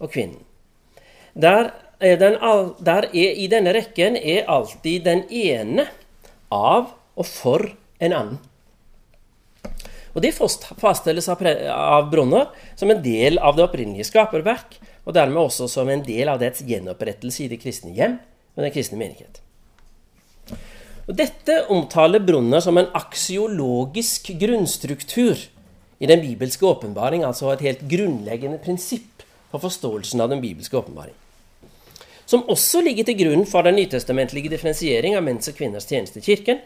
og 0.00 0.12
kvinnen. 0.12 0.40
Der, 1.34 1.74
er 2.00 2.16
den, 2.16 2.40
der 2.80 3.10
er, 3.12 3.32
I 3.36 3.46
denne 3.52 3.76
rekken 3.76 4.16
er 4.16 4.48
alltid 4.48 5.04
den 5.04 5.26
ene 5.28 5.90
av 6.48 6.95
og 7.16 7.26
for 7.28 7.64
en 7.98 8.12
annen. 8.12 8.38
Og 10.16 10.22
Det 10.24 10.32
faststelles 10.32 11.28
av, 11.28 11.42
Brunner 12.08 12.46
som 12.74 12.90
en 12.90 13.02
del 13.04 13.36
av 13.36 13.56
det 13.56 13.66
opprinnelige 13.66 14.08
skaperverk, 14.08 14.78
og 15.04 15.12
dermed 15.14 15.42
også 15.42 15.68
som 15.68 15.90
en 15.92 16.04
del 16.04 16.30
av 16.32 16.40
dets 16.40 16.64
gjenopprettelse 16.64 17.44
i 17.44 17.50
det 17.52 17.60
kristne 17.60 17.92
hjem 17.94 18.16
og 18.56 18.64
den 18.64 18.72
kristne 18.72 18.98
menighet. 19.00 19.42
Og 21.06 21.12
Dette 21.18 21.58
omtaler 21.70 22.24
Brunner 22.24 22.64
som 22.64 22.80
en 22.80 22.88
aksiologisk 22.96 24.32
grunnstruktur 24.40 25.36
i 26.00 26.08
den 26.08 26.20
bibelske 26.24 26.64
åpenbaring, 26.66 27.22
altså 27.24 27.52
et 27.52 27.64
helt 27.64 27.84
grunnleggende 27.88 28.58
prinsipp 28.64 29.22
for 29.52 29.62
forståelsen 29.62 30.20
av 30.20 30.32
den 30.32 30.42
bibelske 30.42 30.76
åpenbaring. 30.80 31.14
Som 32.26 32.48
også 32.50 32.80
ligger 32.82 33.06
til 33.06 33.20
grunn 33.20 33.44
for 33.46 33.62
den 33.62 33.76
nytestamentlige 33.78 34.50
differensiering 34.50 35.14
av 35.14 35.22
menns 35.22 35.46
og 35.52 35.60
kvinners 35.60 35.86
tjeneste 35.86 36.18
i 36.18 36.26
Kirken, 36.26 36.64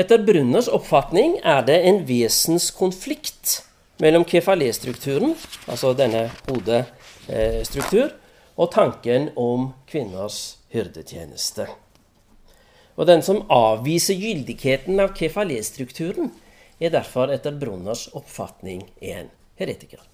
etter 0.00 0.22
Brunners 0.24 0.68
oppfatning 0.72 1.36
er 1.44 1.64
det 1.66 1.76
en 1.84 2.00
vesenskonflikt 2.08 3.60
mellom 4.00 4.24
kefalé-strukturen, 4.24 5.34
altså 5.68 5.92
denne 5.96 6.28
hodestruktur, 6.48 8.14
og 8.56 8.72
tanken 8.72 9.28
om 9.40 9.70
kvinners 9.90 10.58
hyrdetjeneste. 10.72 11.68
Og 12.96 13.08
den 13.08 13.24
som 13.24 13.44
avviser 13.52 14.18
gyldigheten 14.20 15.00
av 15.00 15.12
kefalé-strukturen, 15.16 16.32
er 16.80 16.92
derfor 16.96 17.32
etter 17.32 17.56
Brunners 17.60 18.08
oppfatning 18.16 18.86
en 19.04 19.28
heretiker. 19.60 20.09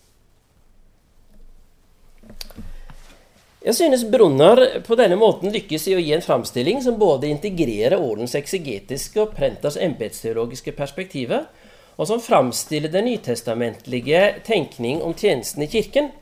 Jeg 3.66 3.74
synes 3.74 4.04
Brunner 4.06 4.60
på 4.86 4.94
denne 4.94 5.16
måten 5.18 5.50
lykkes 5.50 5.88
i 5.90 5.96
å 5.96 5.98
gi 5.98 6.12
en 6.14 6.22
framstilling 6.22 6.78
som 6.84 7.00
både 7.00 7.26
integrerer 7.26 7.98
ordens 7.98 8.36
eksegetiske 8.38 9.18
og 9.18 9.32
Prenters 9.34 9.74
embetsteologiske 9.82 10.70
perspektiver, 10.76 11.48
og 11.98 12.06
som 12.06 12.20
framstiller 12.22 12.92
den 12.92 13.08
nytestamentlige 13.08 14.20
tenkning 14.46 15.00
om 15.02 15.16
tjenesten 15.18 15.64
i 15.64 15.66
Kirken 15.72 16.12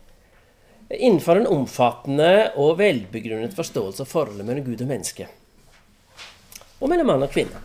innenfor 0.89 1.43
en 1.43 1.51
omfattende 1.53 2.31
og 2.57 2.79
velbegrunnet 2.79 3.53
forståelse 3.59 4.07
av 4.07 4.09
forholdet 4.09 4.49
mellom 4.49 4.65
Gud 4.71 4.85
og 4.87 4.89
menneske. 4.95 5.27
Og 6.81 6.89
mellom 6.89 7.11
mann 7.13 7.27
og 7.27 7.35
kvinne. 7.35 7.61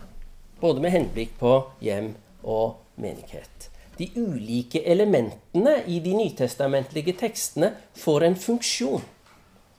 Både 0.60 0.84
med 0.84 0.92
henblikk 0.92 1.32
på 1.40 1.54
hjem 1.80 2.10
og 2.44 3.00
menighet. 3.00 3.70
De 3.96 4.10
ulike 4.12 4.84
elementene 4.84 5.78
i 5.88 6.02
de 6.04 6.12
nytestamentlige 6.18 7.16
tekstene 7.24 7.72
får 7.96 8.28
en 8.28 8.38
funksjon 8.44 9.08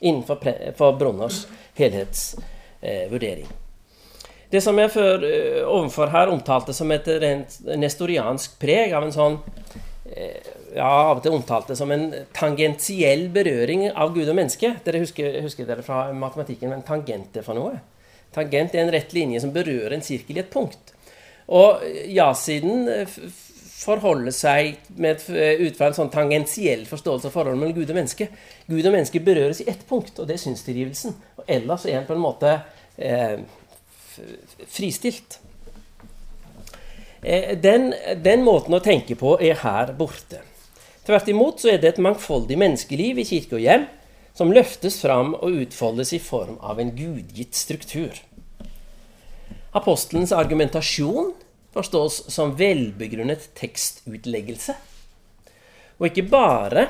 innenfor 0.01 0.97
Bronners 0.99 1.45
helhetsvurdering. 1.77 3.47
Det 4.51 4.59
som 4.59 4.79
jeg 4.81 4.91
før 4.91 5.21
uh, 5.23 5.59
ovenfor 5.77 6.11
her 6.11 6.31
omtalte 6.33 6.73
som 6.75 6.91
et 6.91 7.07
rent 7.21 7.53
nestoriansk 7.79 8.57
preg 8.59 8.91
av 8.97 9.05
en 9.07 9.13
sånn 9.15 9.37
uh, 9.39 10.49
ja, 10.75 10.89
av 10.89 11.19
og 11.19 11.23
til 11.23 11.35
omtalte 11.37 11.77
som 11.79 11.91
en 11.93 12.09
tangentiell 12.35 13.29
berøring 13.31 13.87
av 13.91 14.11
Gud 14.15 14.27
og 14.27 14.35
menneske. 14.35 14.73
Dere 14.83 15.03
husker, 15.03 15.39
husker 15.45 15.69
dere 15.69 15.85
fra 15.85 16.09
matematikken 16.11 16.75
en 16.75 16.83
tangent 16.87 17.39
er 17.39 17.47
for 17.47 17.55
noe? 17.55 17.79
Tangent 18.35 18.75
er 18.75 18.85
en 18.85 18.93
rett 18.93 19.15
linje 19.15 19.41
som 19.43 19.53
berører 19.55 19.95
en 19.95 20.03
sirkel 20.03 20.39
i 20.39 20.43
et 20.43 20.51
punkt. 20.51 20.93
Og 21.51 21.83
ja-siden 22.11 22.87
forholder 23.81 24.33
seg 24.35 24.75
med, 25.01 25.23
ut 25.25 25.77
fra 25.77 25.89
en 25.89 25.97
sånn 25.97 26.11
tangensiell 26.13 26.83
forståelse 26.89 27.29
av 27.29 27.33
forholdet 27.33 27.61
mellom 27.61 27.77
Gud 27.79 27.89
og 27.89 27.97
menneske. 27.97 28.27
Gud 28.69 28.85
og 28.85 28.93
menneske 28.93 29.21
berøres 29.25 29.63
i 29.63 29.69
ett 29.71 29.81
punkt, 29.89 30.19
og 30.19 30.29
det 30.29 30.37
er 30.37 30.43
synstilgivelsen. 30.43 31.15
Og 31.41 31.49
ellers 31.49 31.87
er 31.89 32.01
en 32.01 32.07
på 32.09 32.17
en 32.17 32.21
måte 32.21 32.53
eh, 33.01 33.39
fristilt. 34.69 35.39
Eh, 37.21 37.57
den, 37.57 37.91
den, 38.21 38.45
måten 38.45 38.77
å 38.77 38.83
tenke 38.85 39.17
på 39.17 39.35
er 39.41 39.61
her 39.63 39.93
borte. 39.97 40.43
Tvert 41.05 41.33
imot 41.33 41.63
så 41.63 41.73
er 41.73 41.81
det 41.81 41.95
et 41.95 42.03
mangfoldig 42.05 42.59
menneskeliv 42.61 43.21
i 43.21 43.25
kirke 43.25 43.57
og 43.57 43.65
hjem 43.65 43.87
som 44.37 44.53
løftes 44.53 44.99
fram 45.01 45.33
og 45.41 45.57
utfoldes 45.65 46.13
i 46.13 46.21
form 46.21 46.59
av 46.61 46.79
en 46.79 46.93
gudgitt 46.95 47.57
struktur. 47.57 48.13
Apostelens 49.73 50.33
argumentasjon 50.35 51.33
forstås 51.73 52.23
som 52.31 52.55
velbegrunnet 52.59 53.51
tekstutleggelse, 53.57 54.75
og 55.99 56.09
ikke 56.09 56.27
bare 56.31 56.87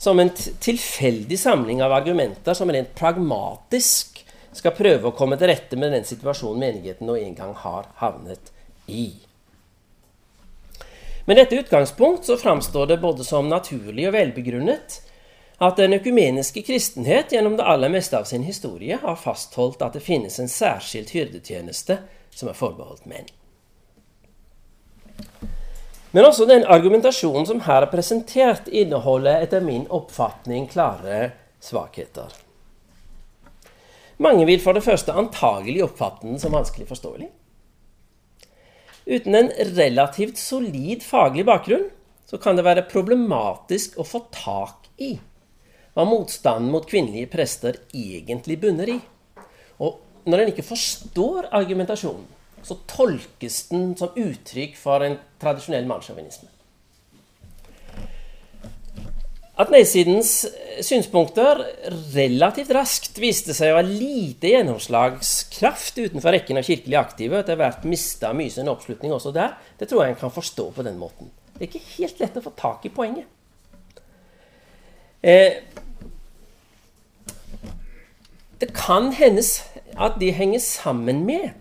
som 0.00 0.20
en 0.20 0.32
tilfeldig 0.34 1.38
samling 1.38 1.82
av 1.84 1.92
argumenter 1.92 2.56
som 2.56 2.72
rent 2.72 2.94
pragmatisk 2.98 4.24
skal 4.54 4.74
prøve 4.76 5.10
å 5.10 5.16
komme 5.16 5.38
til 5.38 5.50
rette 5.50 5.78
med 5.78 5.94
den 5.94 6.06
situasjonen 6.06 6.60
menigheten 6.62 7.08
nå 7.08 7.16
en 7.18 7.38
gang 7.38 7.54
har 7.62 7.88
havnet 8.00 8.52
i. 8.86 9.12
Med 11.24 11.40
dette 11.40 11.56
utgangspunkt 11.56 12.26
så 12.28 12.36
framstår 12.36 12.86
det 12.86 13.00
både 13.02 13.24
som 13.24 13.48
naturlig 13.48 14.08
og 14.10 14.16
velbegrunnet 14.16 14.98
at 15.64 15.78
den 15.78 15.96
økumeniske 15.96 16.64
kristenhet 16.66 17.32
gjennom 17.32 17.56
det 17.56 17.64
aller 17.70 17.88
meste 17.88 18.18
av 18.18 18.26
sin 18.28 18.44
historie 18.44 18.98
har 19.00 19.16
fastholdt 19.16 19.82
at 19.86 19.96
det 19.96 20.04
finnes 20.04 20.36
en 20.42 20.50
særskilt 20.50 21.14
hyrdetjeneste 21.14 21.96
som 22.34 22.50
er 22.50 22.58
forbeholdt 22.58 23.06
menn. 23.08 23.30
Men 26.14 26.28
også 26.28 26.46
den 26.46 26.62
argumentasjonen 26.70 27.46
som 27.48 27.64
her 27.66 27.82
er 27.82 27.90
presentert, 27.90 28.68
inneholder 28.70 29.42
etter 29.42 29.64
min 29.64 29.88
oppfatning 29.90 30.68
klare 30.70 31.32
svakheter. 31.64 32.30
Mange 34.22 34.46
vil 34.46 34.62
for 34.62 34.76
det 34.76 34.84
første 34.86 35.14
antagelig 35.18 35.82
oppfatte 35.88 36.28
den 36.28 36.38
som 36.38 36.54
vanskelig 36.54 36.86
forståelig. 36.86 37.26
Uten 39.04 39.34
en 39.36 39.50
relativt 39.76 40.38
solid 40.40 41.02
faglig 41.04 41.44
bakgrunn 41.48 41.88
så 42.30 42.38
kan 42.40 42.56
det 42.56 42.64
være 42.64 42.86
problematisk 42.88 43.98
å 44.00 44.06
få 44.06 44.22
tak 44.32 44.86
i 45.02 45.16
hva 45.94 46.06
motstanden 46.08 46.72
mot 46.72 46.86
kvinnelige 46.88 47.30
prester 47.30 47.76
egentlig 47.94 48.56
bunner 48.62 48.90
i. 48.90 48.96
Og 49.82 49.98
når 50.30 50.42
en 50.42 50.54
ikke 50.54 50.66
forstår 50.66 51.50
argumentasjonen, 51.54 52.24
så 52.64 52.78
tolkes 52.88 53.62
den 53.70 53.92
som 53.98 54.16
uttrykk 54.16 54.76
for 54.80 55.04
en 55.04 55.18
tradisjonell 55.42 55.86
mannssjåvinisme. 55.88 56.50
At 59.54 59.70
nei-sidens 59.70 60.48
synspunkter 60.82 61.60
relativt 62.16 62.72
raskt 62.74 63.20
viste 63.22 63.54
seg 63.54 63.70
å 63.70 63.76
ha 63.78 63.84
lite 63.86 64.50
gjennomslagskraft 64.50 66.00
utenfor 66.00 66.34
rekken 66.34 66.58
av 66.58 66.66
kirkelig 66.66 66.98
aktive, 66.98 67.36
og 67.36 67.44
etter 67.44 67.60
hvert 67.60 67.86
mista 67.86 68.32
mye 68.34 68.50
sin 68.50 68.70
oppslutning 68.72 69.14
også 69.14 69.30
der, 69.36 69.54
det 69.78 69.86
tror 69.90 70.02
jeg 70.02 70.16
en 70.16 70.20
kan 70.24 70.34
forstå 70.34 70.66
på 70.74 70.86
den 70.86 70.98
måten. 70.98 71.30
Det 71.54 71.62
er 71.62 71.70
ikke 71.70 71.92
helt 72.00 72.24
lett 72.24 72.40
å 72.40 72.42
få 72.42 72.54
tak 72.58 72.88
i 72.88 72.92
poenget. 72.96 73.30
Eh, 75.22 75.62
det 78.58 78.72
kan 78.74 79.12
hendes 79.14 79.60
at 79.94 80.18
de 80.18 80.32
henger 80.34 80.58
sammen 80.58 81.22
med 81.28 81.52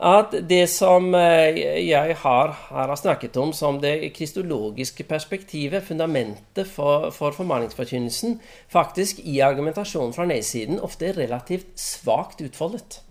at 0.00 0.32
det 0.48 0.62
som 0.72 1.12
eh, 1.14 1.58
jeg 1.84 2.14
har, 2.22 2.54
har 2.72 2.92
snakket 2.96 3.36
om 3.36 3.52
som 3.52 3.76
det 3.82 4.14
kristologiske 4.16 5.04
perspektivet, 5.04 5.84
fundamentet 5.84 6.68
for, 6.72 7.10
for 7.12 7.36
formaningsforkynnelsen, 7.36 8.38
faktisk 8.72 9.20
i 9.28 9.42
argumentasjonen 9.44 10.14
fra 10.16 10.24
nei-siden 10.30 10.80
ofte 10.80 11.10
er 11.10 11.20
relativt 11.20 11.76
svakt 11.76 12.40
utfoldet. 12.40 13.02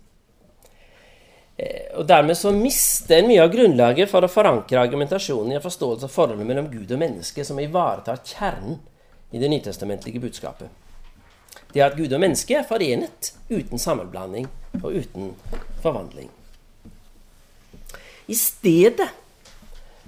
Eh, 1.54 1.94
og 1.94 2.08
Dermed 2.10 2.34
så 2.38 2.50
mister 2.56 3.20
en 3.20 3.30
mye 3.30 3.44
av 3.44 3.54
grunnlaget 3.54 4.10
for 4.10 4.26
å 4.26 4.32
forankre 4.32 4.82
argumentasjonen 4.82 5.54
i 5.54 5.60
en 5.60 5.64
forståelse 5.68 6.10
av 6.10 6.14
forholdet 6.16 6.50
mellom 6.50 6.72
Gud 6.74 6.90
og 6.90 7.04
menneske, 7.04 7.46
som 7.46 7.62
ivaretar 7.62 8.18
kjernen 8.26 8.80
i 9.30 9.38
det 9.38 9.52
nytestamentlige 9.54 10.26
budskapet. 10.26 10.66
Det 11.70 11.86
at 11.86 11.94
Gud 11.94 12.10
og 12.10 12.18
menneske 12.18 12.58
er 12.58 12.66
forenet 12.66 13.30
uten 13.46 13.78
sammenblanding 13.78 14.50
og 14.82 14.90
uten 14.90 15.36
forvandling. 15.84 16.32
I 18.30 18.36
stedet 18.38 19.08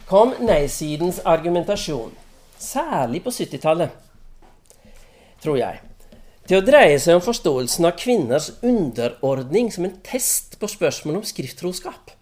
kom 0.06 0.34
nei-sidens 0.46 1.18
argumentasjon, 1.26 2.12
særlig 2.60 3.22
på 3.24 3.32
70-tallet, 3.34 3.90
tror 5.42 5.58
jeg, 5.58 5.80
til 6.46 6.60
å 6.60 6.66
dreie 6.66 7.00
seg 7.02 7.18
om 7.18 7.24
forståelsen 7.24 7.88
av 7.88 7.96
kvinners 7.98 8.50
underordning 8.62 9.72
som 9.74 9.88
en 9.88 9.98
test 10.06 10.58
på 10.60 10.70
spørsmålet 10.70 11.22
om 11.22 11.26
skrifttroskap. 11.26 12.14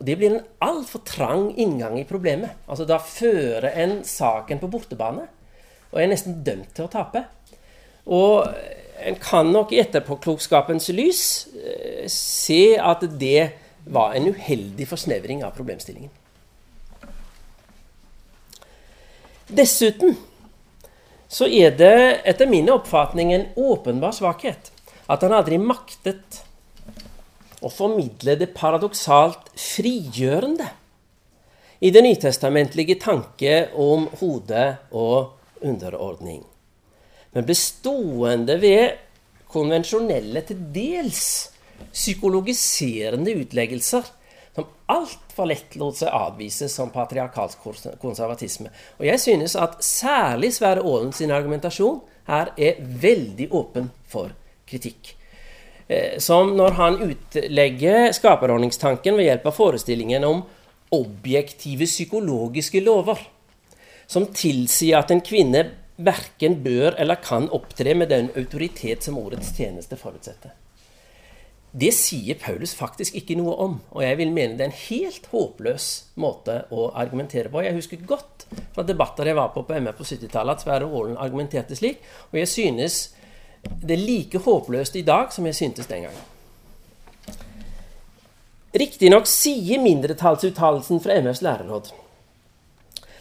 Og 0.00 0.06
Det 0.08 0.16
blir 0.16 0.32
en 0.32 0.44
altfor 0.64 1.04
trang 1.04 1.50
inngang 1.60 1.98
i 2.00 2.08
problemet. 2.08 2.56
Altså 2.66 2.86
Da 2.88 2.98
fører 2.98 3.70
en 3.84 4.00
saken 4.04 4.58
på 4.58 4.70
bortebane 4.72 5.28
og 5.90 5.98
er 6.00 6.08
nesten 6.08 6.40
dømt 6.42 6.72
til 6.74 6.86
å 6.86 6.90
tape. 6.90 7.26
Og 8.06 8.48
en 9.00 9.18
kan 9.20 9.50
nok 9.52 9.74
i 9.74 9.80
etterpåklokskapens 9.82 10.88
lys 10.94 11.24
eh, 11.54 12.06
se 12.08 12.78
at 12.80 13.04
det 13.20 13.50
var 13.84 14.14
en 14.14 14.28
uheldig 14.34 14.88
forsnevring 14.88 15.44
av 15.44 15.54
problemstillingen. 15.56 16.10
Dessuten 19.50 20.14
så 21.30 21.46
er 21.46 21.74
det 21.78 22.20
etter 22.26 22.50
min 22.50 22.70
oppfatning 22.70 23.32
en 23.34 23.48
åpenbar 23.58 24.14
svakhet 24.14 24.70
at 25.10 25.24
han 25.26 25.34
aldri 25.34 25.58
maktet 25.58 26.40
å 27.60 27.70
formidle 27.70 28.36
det 28.40 28.52
paradoksalt 28.54 29.50
frigjørende 29.58 30.68
i 31.80 31.90
den 31.94 32.06
nytestamentlige 32.06 32.98
tanke 33.00 33.70
om 33.78 34.06
hode 34.20 34.64
og 34.90 35.64
underordning, 35.64 36.42
men 37.32 37.46
ble 37.46 37.56
stående 37.56 38.56
ved 38.60 38.98
konvensjonelle, 39.50 40.42
til 40.46 40.60
dels 40.74 41.49
psykologiserende 41.92 43.34
utleggelser 43.42 44.08
som 44.54 44.66
altfor 44.90 45.48
lett 45.50 45.76
lot 45.78 45.98
seg 46.00 46.10
avvises 46.14 46.74
som 46.74 46.90
patriarkalsk 46.92 47.62
konservatisme. 48.02 48.70
Og 48.98 49.06
jeg 49.06 49.22
synes 49.22 49.56
at 49.56 49.78
særlig 49.84 50.52
Sverre 50.56 50.84
Aalen 50.84 51.14
sin 51.16 51.32
argumentasjon 51.34 52.00
her 52.30 52.52
er 52.58 52.80
veldig 52.80 53.48
åpen 53.56 53.90
for 54.10 54.34
kritikk. 54.68 55.14
Eh, 55.90 56.18
som 56.22 56.54
når 56.58 56.76
han 56.78 57.00
utlegger 57.10 58.12
skaperordningstanken 58.14 59.18
ved 59.18 59.30
hjelp 59.30 59.50
av 59.50 59.56
forestillingen 59.56 60.26
om 60.26 60.42
objektive 60.94 61.86
psykologiske 61.86 62.82
lover, 62.82 63.18
som 64.10 64.26
tilsier 64.34 64.98
at 64.98 65.10
en 65.14 65.22
kvinne 65.22 65.68
verken 66.00 66.56
bør 66.64 66.96
eller 66.98 67.20
kan 67.22 67.46
opptre 67.54 67.94
med 67.94 68.10
den 68.10 68.30
autoritet 68.38 69.06
som 69.06 69.18
ordets 69.20 69.52
tjeneste 69.56 69.98
forutsetter. 70.00 70.54
Det 71.70 71.92
sier 71.94 72.34
Paulus 72.34 72.72
faktisk 72.74 73.14
ikke 73.14 73.36
noe 73.38 73.52
om, 73.62 73.76
og 73.94 74.02
jeg 74.02 74.18
vil 74.18 74.32
mene 74.34 74.56
det 74.58 74.64
er 74.64 74.72
en 74.72 74.80
helt 74.88 75.28
håpløs 75.30 75.86
måte 76.18 76.64
å 76.74 76.88
argumentere 76.98 77.52
på. 77.52 77.62
Jeg 77.62 77.76
husker 77.76 78.02
godt 78.08 78.48
fra 78.74 78.82
debatter 78.86 79.30
jeg 79.30 79.38
var 79.38 79.52
på 79.54 79.62
på 79.62 79.76
MR 79.78 79.94
på 79.94 80.06
70-tallet, 80.08 80.58
at 80.58 80.64
Sverre 80.64 80.88
Aalen 80.88 81.20
argumenterte 81.22 81.78
slik, 81.78 82.02
og 82.32 82.40
jeg 82.40 82.50
synes 82.50 82.98
det 83.62 83.94
er 83.94 84.02
like 84.02 84.40
håpløst 84.42 84.98
i 84.98 85.06
dag 85.06 85.30
som 85.34 85.46
jeg 85.46 85.58
syntes 85.60 85.86
den 85.86 86.08
gangen. 86.08 86.26
Riktignok 88.80 89.26
sier 89.30 89.82
mindretallsuttalelsen 89.82 91.02
fra 91.02 91.18
MFs 91.22 91.42
lærerråd 91.42 91.90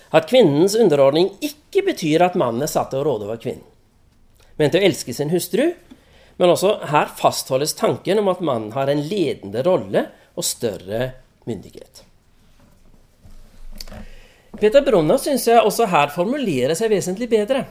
at 0.09 0.25
kvinnens 0.29 0.73
underordning 0.73 1.29
ikke 1.45 1.83
betyr 1.85 2.23
at 2.25 2.37
mannen 2.39 2.65
er 2.65 2.71
satt 2.71 2.89
til 2.89 3.03
å 3.03 3.05
råde 3.05 3.27
over 3.27 3.37
kvinnen, 3.41 3.65
men 4.57 4.73
til 4.73 4.81
å 4.81 4.87
elske 4.89 5.13
sin 5.13 5.29
hustru 5.29 5.67
men 6.39 6.53
også 6.53 6.75
her 6.87 7.09
fastholdes 7.19 7.75
tanken 7.75 8.21
om 8.21 8.29
at 8.31 8.43
mannen 8.45 8.71
har 8.75 8.91
en 8.91 9.01
ledende 9.03 9.63
rolle 9.65 10.05
og 10.39 10.45
større 10.47 11.11
myndighet. 11.49 12.05
Peter 14.59 14.83
Brunner 14.83 15.19
syns 15.21 15.45
jeg 15.47 15.61
også 15.61 15.87
her 15.91 16.11
formulerer 16.13 16.75
seg 16.79 16.91
vesentlig 16.91 17.29
bedre. 17.31 17.65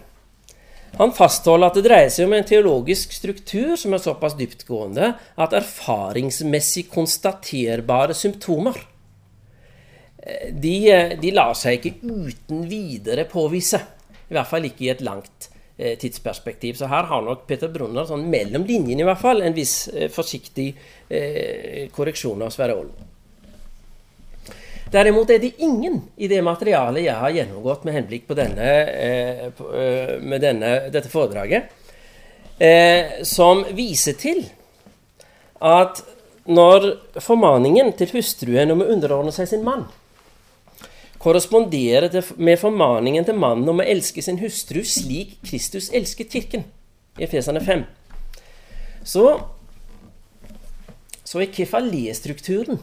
Han 0.97 1.13
fastholder 1.17 1.69
at 1.69 1.77
det 1.79 1.85
dreier 1.85 2.13
seg 2.13 2.29
om 2.29 2.37
en 2.37 2.47
teologisk 2.49 3.13
struktur 3.17 3.75
som 3.81 3.93
er 3.97 4.05
såpass 4.05 4.37
dyptgående 4.39 5.11
at 5.37 5.57
erfaringsmessig 5.59 6.87
konstaterbare 6.93 8.17
symptomer 8.17 8.79
eh, 10.23 10.49
de, 10.53 10.75
eh, 10.93 11.15
de 11.21 11.35
lar 11.37 11.53
seg 11.59 11.77
ikke 11.77 12.09
uten 12.09 12.65
videre 12.71 13.29
påvise. 13.29 13.83
I 14.29 14.37
hvert 14.37 14.51
fall 14.51 14.69
ikke 14.69 14.89
i 14.89 14.93
et 14.93 15.05
langt 15.05 15.51
tidsperspektiv. 15.79 16.75
Så 16.79 16.89
her 16.91 17.07
har 17.11 17.23
nok 17.23 17.47
Peter 17.47 17.71
Brunner 17.71 18.09
sånn 18.09 18.27
mellom 18.31 18.67
linjene 18.67 19.05
i 19.05 19.07
hvert 19.07 19.23
fall 19.23 19.45
en 19.47 19.55
viss 19.57 19.89
eh, 19.93 20.09
forsiktig 20.11 20.73
eh, 21.09 21.87
korreksjon 21.95 22.43
av 22.43 22.51
Sverre 22.55 22.79
Olm. 22.81 22.93
Derimot 24.89 25.31
er 25.31 25.41
det 25.43 25.53
ingen 25.61 26.01
i 26.17 26.29
det 26.31 26.41
materialet 26.45 27.05
jeg 27.05 27.21
har 27.21 27.35
gjennomgått 27.35 27.85
med 27.85 27.99
henblikk 27.99 28.25
på, 28.29 28.37
denne, 28.39 28.69
eh, 28.89 29.45
eh, 29.47 30.15
med 30.21 30.41
denne, 30.41 30.73
dette 30.91 31.13
foredraget, 31.13 31.69
eh, 32.59 33.21
som 33.23 33.65
viser 33.77 34.17
til 34.19 34.47
at 35.61 36.01
når 36.49 37.21
formaningen 37.21 37.93
til 37.99 38.15
hustruen 38.17 38.73
om 38.73 38.81
å 38.81 38.89
underordne 38.89 39.35
seg 39.35 39.51
sin 39.51 39.65
mann 39.67 39.85
korresponderer 41.23 42.15
med 42.37 42.61
formaningen 42.61 43.27
til 43.27 43.39
mannen 43.39 43.69
om 43.71 43.83
å 43.83 43.87
elske 43.87 44.23
sin 44.23 44.39
hustru 44.43 44.85
slik 44.87 45.39
Kristus 45.47 45.91
elsket 45.95 46.35
kirken, 46.35 46.67
i 47.19 47.27
Efesene 47.27 47.63
5, 47.65 47.83
så, 49.09 49.25
så 51.27 51.43
er 51.43 51.53
kefalé-strukturen 51.55 52.79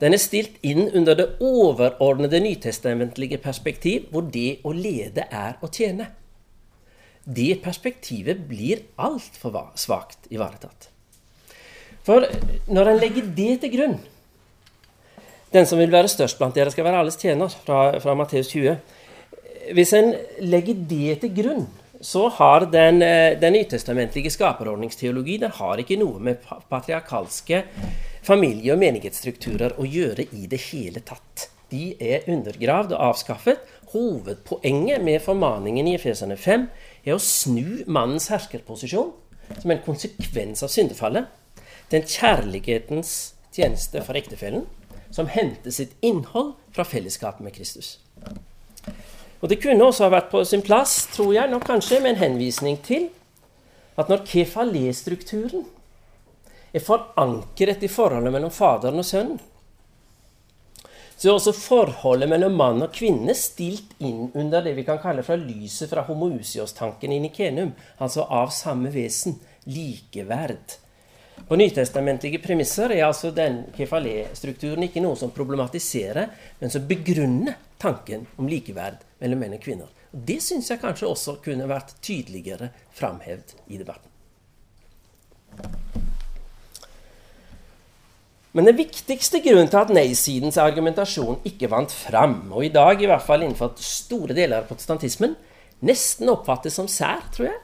den 0.00 0.12
er 0.12 0.20
stilt 0.20 0.58
inn 0.66 0.90
under 0.92 1.16
det 1.16 1.26
overordnede 1.40 2.42
nytestamentlige 2.44 3.38
perspektiv, 3.40 4.10
hvor 4.12 4.26
det 4.32 4.58
å 4.64 4.74
lede 4.76 5.24
er 5.32 5.56
å 5.64 5.70
tjene. 5.72 6.10
Det 7.24 7.56
perspektivet 7.64 8.44
blir 8.48 8.84
altfor 9.00 9.72
svakt 9.80 10.28
ivaretatt. 10.30 10.90
For 12.06 12.28
når 12.68 12.90
en 12.92 13.00
legger 13.00 13.32
det 13.38 13.54
til 13.64 13.72
grunn 13.72 13.96
Den 15.56 15.64
som 15.64 15.80
vil 15.80 15.92
være 15.92 16.10
størst 16.12 16.36
blant 16.36 16.56
dere, 16.56 16.72
skal 16.72 16.84
være 16.84 17.00
alles 17.00 17.16
tjener, 17.16 17.48
fra, 17.64 17.96
fra 18.02 18.14
Matteus 18.18 18.50
20. 18.52 18.76
Hvis 19.76 19.92
en 19.96 20.12
legger 20.44 20.82
det 20.90 21.20
til 21.22 21.32
grunn, 21.38 21.62
så 22.04 22.26
har 22.36 22.66
den, 22.68 23.00
eh, 23.02 23.38
den 23.40 23.56
nytestamentlige 23.56 24.34
skaperordningsteologi 24.34 25.38
den 25.40 25.54
har 25.56 25.80
ikke 25.80 25.96
noe 25.96 26.20
med 26.20 26.44
patriarkalske 26.68 27.62
familie- 28.26 28.74
og 28.74 28.82
menighetsstrukturer 28.82 29.78
å 29.80 29.88
gjøre 29.88 30.28
i 30.36 30.46
det 30.46 30.60
hele 30.68 31.00
tatt. 31.00 31.48
De 31.72 31.96
er 31.98 32.28
undergravd 32.28 32.92
og 32.92 33.14
avskaffet. 33.14 33.58
Hovedpoenget 33.94 35.02
med 35.02 35.22
formaningen 35.22 35.88
i 35.88 35.96
Efesene 35.96 36.36
5 36.36 36.68
er 37.06 37.14
å 37.14 37.22
snu 37.22 37.82
mannens 37.86 38.28
herskerposisjon 38.28 39.12
som 39.62 39.70
en 39.70 39.82
konsekvens 39.86 40.62
av 40.62 40.68
syndefallet 40.68 41.26
til 41.88 42.02
kjærlighetens 42.02 43.32
tjeneste 43.54 44.02
for 44.04 44.18
ektefellen, 44.18 44.66
som 45.16 45.30
henter 45.32 45.72
sitt 45.72 45.96
innhold 46.04 46.52
fra 46.76 46.84
fellesskapet 46.84 47.40
med 47.40 47.54
Kristus. 47.56 47.98
Og 49.40 49.48
Det 49.48 49.60
kunne 49.62 49.84
også 49.84 50.04
ha 50.04 50.12
vært 50.12 50.30
på 50.32 50.42
sin 50.44 50.64
plass, 50.64 51.06
tror 51.14 51.32
jeg, 51.32 51.48
nok 51.50 51.64
kanskje 51.64 52.00
med 52.04 52.14
en 52.14 52.22
henvisning 52.24 52.76
til 52.84 53.08
at 53.96 54.10
når 54.12 54.26
kefalé-strukturen 54.28 55.64
er 56.76 56.84
forankret 56.84 57.84
i 57.84 57.88
forholdet 57.88 58.32
mellom 58.34 58.52
Faderen 58.52 59.00
og 59.00 59.08
Sønnen. 59.08 59.40
Så 61.16 61.30
er 61.30 61.38
også 61.38 61.54
forholdet 61.56 62.28
mellom 62.28 62.58
mann 62.60 62.84
og 62.84 62.92
kvinne 62.92 63.32
stilt 63.38 63.94
inn 64.04 64.26
under 64.36 64.64
det 64.64 64.74
vi 64.76 64.84
kan 64.84 65.00
kalle 65.00 65.24
fra 65.24 65.38
lyset 65.40 65.88
fra 65.88 66.04
homoousios-tanken 66.04 67.14
i 67.16 67.22
Nikenum, 67.24 67.72
altså 67.96 68.26
av 68.28 68.52
samme 68.52 68.92
vesen, 68.92 69.38
likeverd. 69.64 70.76
På 71.46 71.56
nytestamentlige 71.58 72.40
premisser 72.42 72.90
er 72.94 73.04
altså 73.06 73.30
den 73.34 73.60
kefalé-strukturen 73.76 74.86
ikke 74.88 75.02
noe 75.04 75.18
som 75.20 75.34
problematiserer, 75.34 76.32
men 76.58 76.72
som 76.72 76.88
begrunner 76.88 77.58
tanken 77.78 78.24
om 78.40 78.48
likeverd 78.50 79.04
mellom 79.22 79.44
menn 79.44 79.54
og 79.58 79.62
kvinner. 79.62 79.92
Og 80.16 80.24
det 80.26 80.40
syns 80.42 80.70
jeg 80.72 80.80
kanskje 80.82 81.10
også 81.10 81.36
kunne 81.44 81.68
vært 81.70 81.94
tydeligere 82.00 82.70
framhevd 82.96 83.54
i 83.68 83.78
debatten. 83.78 84.10
Men 88.56 88.70
den 88.70 88.78
viktigste 88.78 89.42
grunnen 89.44 89.68
til 89.68 89.82
at 89.82 89.90
nei-sidens 89.92 90.56
argumentasjon 90.56 91.42
ikke 91.44 91.68
vant 91.68 91.92
fram, 91.92 92.38
og 92.56 92.64
i 92.64 92.72
dag 92.72 93.02
i 93.02 93.08
hvert 93.10 93.24
fall 93.26 93.44
innenfor 93.44 93.74
store 93.84 94.32
deler 94.32 94.62
av 94.62 94.70
protestantismen, 94.70 95.34
nesten 95.84 96.32
oppfattes 96.32 96.78
som 96.80 96.88
sær, 96.88 97.20
tror 97.36 97.50
jeg, 97.50 97.58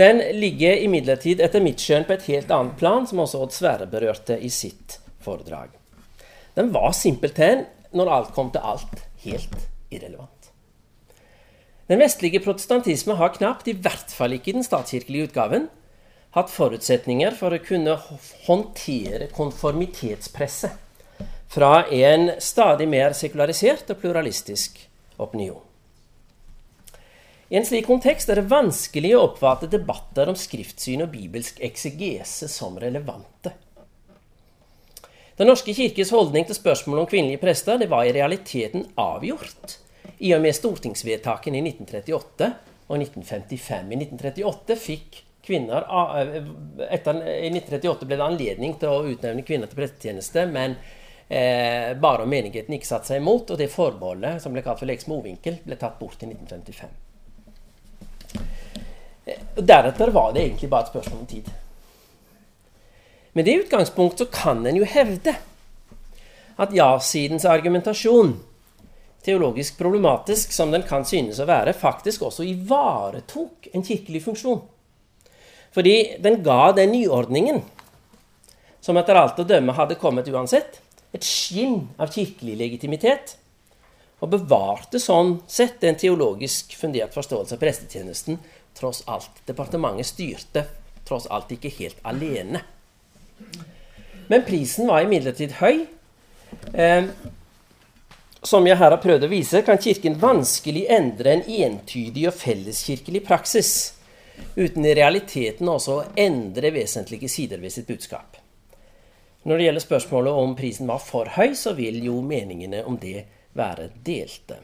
den 0.00 0.22
ligger 0.40 0.80
imidlertid 0.80 1.42
etter 1.44 1.60
mitt 1.60 1.82
skjønn 1.82 2.06
på 2.08 2.16
et 2.16 2.26
helt 2.30 2.50
annet 2.54 2.78
plan, 2.80 3.06
som 3.06 3.20
også 3.20 3.42
Odd 3.44 3.52
Sverre 3.52 3.88
berørte 3.90 4.38
i 4.40 4.48
sitt 4.52 4.98
foredrag. 5.20 5.74
Den 6.56 6.72
var 6.72 6.92
simpelthen, 6.96 7.66
når 7.92 8.12
alt 8.16 8.30
kom 8.36 8.48
til 8.54 8.64
alt, 8.64 9.02
helt 9.24 9.56
irrelevant. 9.92 10.50
Den 11.90 12.00
vestlige 12.00 12.40
protestantisme 12.40 13.16
har 13.18 13.34
knapt, 13.34 13.68
i 13.68 13.74
hvert 13.76 14.12
fall 14.14 14.36
ikke 14.36 14.52
i 14.52 14.56
den 14.60 14.66
statskirkelige 14.66 15.30
utgaven, 15.30 15.68
hatt 16.36 16.52
forutsetninger 16.52 17.34
for 17.34 17.52
å 17.52 17.64
kunne 17.64 17.96
håndtere 18.46 19.26
konformitetspresset 19.34 21.26
fra 21.50 21.82
en 21.90 22.30
stadig 22.38 22.86
mer 22.88 23.16
sekularisert 23.18 23.90
og 23.90 23.98
pluralistisk 24.04 24.78
opinion. 25.18 25.69
I 27.50 27.56
en 27.58 27.66
slik 27.66 27.88
kontekst 27.90 28.30
er 28.30 28.38
det 28.38 28.50
vanskelig 28.50 29.10
å 29.16 29.24
oppfatte 29.24 29.66
debatter 29.66 30.28
om 30.30 30.36
skriftsyn 30.38 31.02
og 31.02 31.10
bibelsk 31.10 31.56
eksegese 31.66 32.46
som 32.46 32.76
relevante. 32.78 33.50
Den 35.34 35.50
norske 35.50 35.74
kirkes 35.74 36.12
holdning 36.14 36.46
til 36.46 36.54
spørsmålet 36.54 37.02
om 37.02 37.08
kvinnelige 37.10 37.42
prester 37.42 37.82
var 37.90 38.06
i 38.06 38.14
realiteten 38.14 38.86
avgjort 38.94 39.74
i 40.22 40.30
og 40.36 40.44
med 40.44 40.54
stortingsvedtakene 40.54 41.58
i 41.58 41.64
1938 41.72 42.52
og 42.86 42.96
1955. 43.00 43.90
I 43.90 44.00
1938 44.04 44.78
fikk 44.78 45.20
kvinner 45.50 45.90
eh, 46.20 46.38
etter, 46.86 47.18
I 47.18 47.50
1938 47.50 48.06
ble 48.06 48.20
det 48.20 48.28
anledning 48.30 48.78
til 48.78 48.94
å 48.94 49.04
utnevne 49.10 49.42
kvinner 49.48 49.66
til 49.66 49.82
prestetjeneste, 49.82 50.46
men 50.54 50.78
eh, 51.26 51.96
bare 51.98 52.28
om 52.28 52.30
menigheten 52.30 52.78
ikke 52.78 52.94
satte 52.94 53.10
seg 53.10 53.24
imot, 53.24 53.50
og 53.50 53.58
det 53.58 53.72
forbeholdet, 53.74 54.38
som 54.44 54.54
ble 54.54 54.62
kalt 54.62 54.84
for 54.84 54.92
Lex 54.92 55.10
Mowinckel, 55.10 55.64
ble 55.64 55.80
tatt 55.80 55.98
bort 55.98 56.22
i 56.22 56.30
1955. 56.30 57.09
Eh, 59.30 59.38
deretter 59.54 60.10
var 60.10 60.32
det 60.34 60.44
egentlig 60.44 60.70
bare 60.70 60.88
et 60.88 60.92
spørsmål 60.92 61.20
om 61.20 61.30
tid. 61.30 61.50
Med 63.32 63.46
det 63.46 63.60
utgangspunkt 63.62 64.18
så 64.18 64.26
kan 64.26 64.64
en 64.66 64.80
jo 64.80 64.86
hevde 64.88 65.36
at 66.60 66.74
ja-sidens 66.74 67.46
argumentasjon, 67.48 68.34
teologisk 69.24 69.78
problematisk 69.78 70.52
som 70.52 70.72
den 70.74 70.82
kan 70.88 71.04
synes 71.06 71.38
å 71.40 71.46
være, 71.48 71.76
faktisk 71.76 72.26
også 72.26 72.44
ivaretok 72.48 73.70
en 73.72 73.84
kirkelig 73.86 74.24
funksjon. 74.24 74.62
Fordi 75.70 76.16
den 76.18 76.40
ga 76.42 76.72
den 76.74 76.90
nyordningen, 76.96 77.62
som 78.80 78.98
etter 78.98 79.18
alt 79.20 79.38
å 79.38 79.46
dømme 79.46 79.76
hadde 79.76 79.98
kommet 80.00 80.28
uansett, 80.32 80.80
et 81.14 81.26
skinn 81.26 81.84
av 82.00 82.10
kirkelig 82.14 82.56
legitimitet. 82.58 83.36
Og 84.20 84.32
bevarte 84.34 85.00
sånn 85.00 85.38
sett 85.48 85.84
en 85.88 85.96
teologisk 85.96 86.74
fundert 86.76 87.14
forståelse 87.16 87.56
av 87.56 87.62
prestetjenesten, 87.62 88.36
tross 88.80 89.02
alt. 89.06 89.42
Departementet 89.46 90.08
styrte 90.10 90.64
tross 91.08 91.26
alt 91.26 91.52
ikke 91.52 91.72
helt 91.80 92.00
alene. 92.06 92.62
Men 94.30 94.46
prisen 94.46 94.88
var 94.88 95.04
imidlertid 95.04 95.56
høy. 95.58 95.86
Eh, 96.72 97.10
som 98.42 98.66
jeg 98.66 98.78
her 98.80 98.94
har 98.94 99.02
prøvd 99.02 99.26
å 99.26 99.30
vise, 99.30 99.60
kan 99.66 99.80
Kirken 99.80 100.16
vanskelig 100.20 100.86
endre 100.92 101.34
en 101.34 101.42
entydig 101.44 102.28
og 102.30 102.36
felleskirkelig 102.40 103.24
praksis 103.26 103.72
uten 104.56 104.86
i 104.88 104.94
realiteten 104.96 105.68
også 105.68 105.96
å 105.98 106.06
endre 106.18 106.70
vesentlige 106.72 107.28
sider 107.28 107.60
ved 107.60 107.74
sitt 107.74 107.90
budskap. 107.90 108.38
Når 109.44 109.56
det 109.56 109.66
gjelder 109.66 109.84
spørsmålet 109.84 110.40
om 110.40 110.56
prisen 110.56 110.88
var 110.88 111.00
for 111.04 111.28
høy, 111.36 111.52
så 111.56 111.74
vil 111.76 112.00
jo 112.04 112.20
meningene 112.24 112.82
om 112.88 112.96
det 113.00 113.26
være 113.56 113.90
delte. 114.04 114.60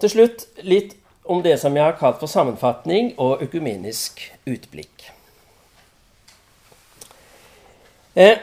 Til 0.00 0.12
slutt 0.12 0.46
litt 0.64 0.96
om 1.24 1.42
det 1.44 1.56
som 1.60 1.76
jeg 1.76 1.84
har 1.84 1.98
kalt 2.00 2.20
for 2.20 2.30
sammenfatning 2.30 3.12
og 3.20 3.42
økumenisk 3.44 4.22
utblikk. 4.48 5.10
Eh, 8.18 8.40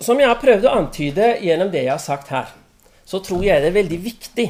som 0.00 0.20
jeg 0.20 0.30
har 0.30 0.40
prøvd 0.40 0.64
å 0.64 0.74
antyde 0.78 1.34
gjennom 1.44 1.70
det 1.72 1.84
jeg 1.84 1.92
har 1.92 2.02
sagt 2.02 2.32
her, 2.32 2.52
så 3.04 3.20
tror 3.24 3.44
jeg 3.44 3.60
det 3.60 3.70
er 3.72 3.80
veldig 3.80 4.00
viktig 4.04 4.48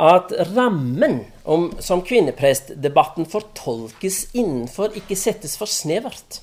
at 0.00 0.32
rammen 0.52 1.24
om, 1.44 1.70
som 1.82 2.02
kvinneprestdebatten 2.06 3.26
fortolkes 3.30 4.28
innenfor, 4.36 4.94
ikke 4.98 5.18
settes 5.18 5.56
for 5.58 5.70
snevert. 5.70 6.42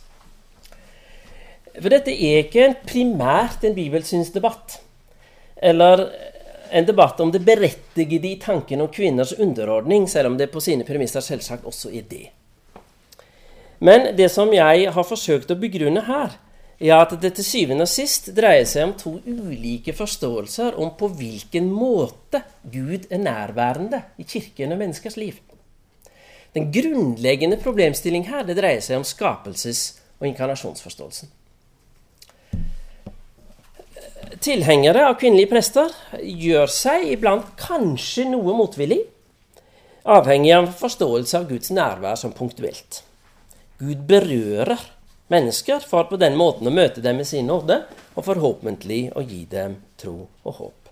For 1.77 1.93
dette 1.93 2.11
er 2.11 2.41
ikke 2.45 2.71
primært 2.89 3.63
en 3.67 3.75
bibelsynsdebatt. 3.77 4.79
Eller 5.61 6.07
en 6.71 6.85
debatt 6.85 7.19
om 7.19 7.31
det 7.31 7.43
berettigede 7.45 8.27
i 8.27 8.39
tanken 8.41 8.81
om 8.81 8.91
kvinners 8.93 9.33
underordning, 9.33 10.07
selv 10.09 10.31
om 10.31 10.37
det 10.37 10.51
på 10.51 10.61
sine 10.63 10.85
premisser 10.87 11.23
selvsagt 11.23 11.65
også 11.65 11.91
er 11.93 12.07
det. 12.09 12.25
Men 13.79 14.15
det 14.17 14.29
som 14.33 14.53
jeg 14.53 14.91
har 14.93 15.05
forsøkt 15.05 15.51
å 15.53 15.59
begrunne 15.59 16.03
her, 16.07 16.37
er 16.77 16.93
at 16.97 17.15
det 17.21 17.33
til 17.37 17.45
syvende 17.45 17.85
og 17.87 17.89
sist 17.89 18.29
dreier 18.37 18.65
seg 18.69 18.85
om 18.85 18.93
to 18.97 19.15
ulike 19.25 19.93
forståelser 19.97 20.77
om 20.77 20.91
på 20.97 21.09
hvilken 21.17 21.71
måte 21.73 22.43
Gud 22.61 23.07
er 23.09 23.21
nærværende 23.21 24.03
i 24.21 24.25
kirken 24.29 24.75
og 24.75 24.81
menneskers 24.83 25.17
liv. 25.17 25.39
Den 26.53 26.69
grunnleggende 26.73 27.57
problemstilling 27.61 28.27
her 28.29 28.45
det 28.45 28.57
dreier 28.57 28.81
seg 28.81 29.01
om 29.01 29.05
skapelses- 29.05 29.97
og 30.17 30.29
inkarnasjonsforståelsen. 30.29 31.29
Tilhengere 34.43 35.05
av 35.07 35.15
kvinnelige 35.21 35.51
prester 35.51 35.93
gjør 36.19 36.71
seg 36.71 37.05
iblant 37.13 37.53
kanskje 37.59 38.25
noe 38.27 38.55
motvillig, 38.57 38.99
avhengig 40.07 40.51
av 40.55 40.67
forståelse 40.79 41.37
av 41.39 41.47
Guds 41.51 41.71
nærvær 41.75 42.17
som 42.19 42.33
punktuelt. 42.35 43.01
Gud 43.79 44.03
berører 44.09 44.81
mennesker 45.31 45.83
for 45.85 46.09
på 46.09 46.19
den 46.19 46.35
måten 46.39 46.67
å 46.67 46.73
møte 46.73 47.03
dem 47.03 47.21
med 47.21 47.29
sin 47.29 47.47
nåde, 47.47 47.81
og 48.17 48.25
forhåpentlig 48.25 49.07
å 49.15 49.23
gi 49.23 49.45
dem 49.51 49.77
tro 49.99 50.17
og 50.43 50.59
håp. 50.59 50.87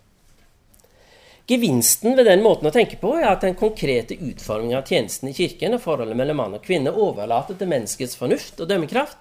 Gevinsten 1.49 2.15
ved 2.17 2.25
den 2.25 2.41
måten 2.41 2.69
å 2.69 2.73
tenke 2.73 2.97
på 3.01 3.11
er 3.19 3.27
at 3.29 3.43
den 3.45 3.57
konkrete 3.57 4.15
utformingen 4.17 4.79
av 4.79 4.88
tjenesten 4.89 5.29
i 5.29 5.36
kirken 5.38 5.75
og 5.77 5.83
forholdet 5.83 6.17
mellom 6.17 6.39
mann 6.41 6.55
og 6.57 6.63
kvinne 6.65 6.93
overlater 6.93 7.57
til 7.57 7.69
menneskets 7.69 8.17
fornuft 8.17 8.63
og 8.63 8.69
dømmekraft. 8.71 9.19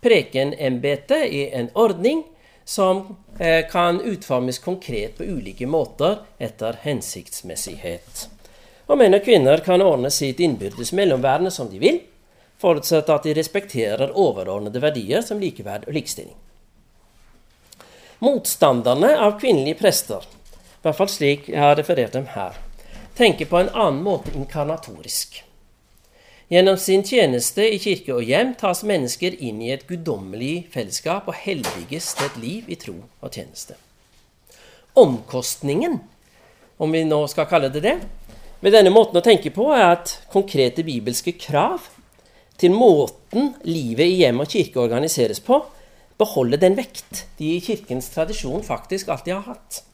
Prekenembetet 0.00 1.26
er 1.26 1.56
en 1.58 1.68
ordning 1.76 2.22
som 2.70 3.16
eh, 3.38 3.66
kan 3.70 4.00
utformes 4.00 4.58
konkret 4.58 5.18
på 5.18 5.24
ulike 5.24 5.66
måter 5.66 6.20
etter 6.38 6.76
hensiktsmessighet. 6.82 8.28
Og 8.86 8.98
menn 9.00 9.16
og 9.16 9.24
kvinner 9.26 9.58
kan 9.66 9.82
ordne 9.82 10.12
sitt 10.14 10.38
innbyrdes 10.38 10.92
mellomværende 10.94 11.50
som 11.50 11.66
de 11.72 11.80
vil, 11.82 11.98
forutsatt 12.62 13.10
at 13.10 13.26
de 13.26 13.34
respekterer 13.34 14.14
overordnede 14.14 14.82
verdier 14.84 15.26
som 15.26 15.42
likeverd 15.42 15.88
og 15.90 15.98
likestilling. 15.98 16.36
Motstanderne 18.22 19.16
av 19.18 19.40
kvinnelige 19.42 19.80
prester 19.82 20.30
i 20.30 20.86
hvert 20.86 20.96
fall 20.96 21.10
slik 21.10 21.50
jeg 21.50 21.58
har 21.60 21.74
referert 21.74 22.14
dem 22.14 22.30
her, 22.36 22.54
tenker 23.18 23.50
på 23.50 23.58
en 23.58 23.74
annen 23.74 24.04
måte 24.06 24.30
inkarnatorisk. 24.38 25.42
Gjennom 26.50 26.74
sin 26.82 27.04
tjeneste 27.06 27.62
i 27.62 27.76
kirke 27.78 28.10
og 28.10 28.24
hjem 28.26 28.56
tas 28.58 28.80
mennesker 28.82 29.36
inn 29.38 29.60
i 29.62 29.68
et 29.70 29.84
guddommelig 29.86 30.64
fellesskap 30.72 31.28
og 31.30 31.36
helliges 31.44 32.08
til 32.18 32.26
et 32.26 32.40
liv 32.42 32.72
i 32.74 32.78
tro 32.80 32.96
og 32.98 33.28
tjeneste. 33.30 33.76
Omkostningen, 34.98 35.94
om 36.82 36.90
vi 36.90 37.04
nå 37.06 37.20
skal 37.30 37.46
kalle 37.46 37.70
det 37.70 37.84
det, 37.84 37.94
med 38.66 38.74
denne 38.74 38.90
måten 38.90 39.20
å 39.20 39.22
tenke 39.22 39.54
på 39.54 39.68
er 39.76 39.92
at 39.92 40.16
konkrete 40.34 40.82
bibelske 40.82 41.36
krav 41.38 41.86
til 42.58 42.74
måten 42.74 43.54
livet 43.62 44.10
i 44.10 44.18
hjem 44.24 44.42
og 44.42 44.50
kirke 44.50 44.82
organiseres 44.82 45.38
på, 45.46 45.62
beholder 46.18 46.66
den 46.66 46.74
vekt 46.82 47.28
de 47.38 47.54
i 47.60 47.62
kirkens 47.62 48.10
tradisjon 48.10 48.66
faktisk 48.66 49.14
alltid 49.14 49.36
har 49.38 49.54
hatt. 49.54 49.84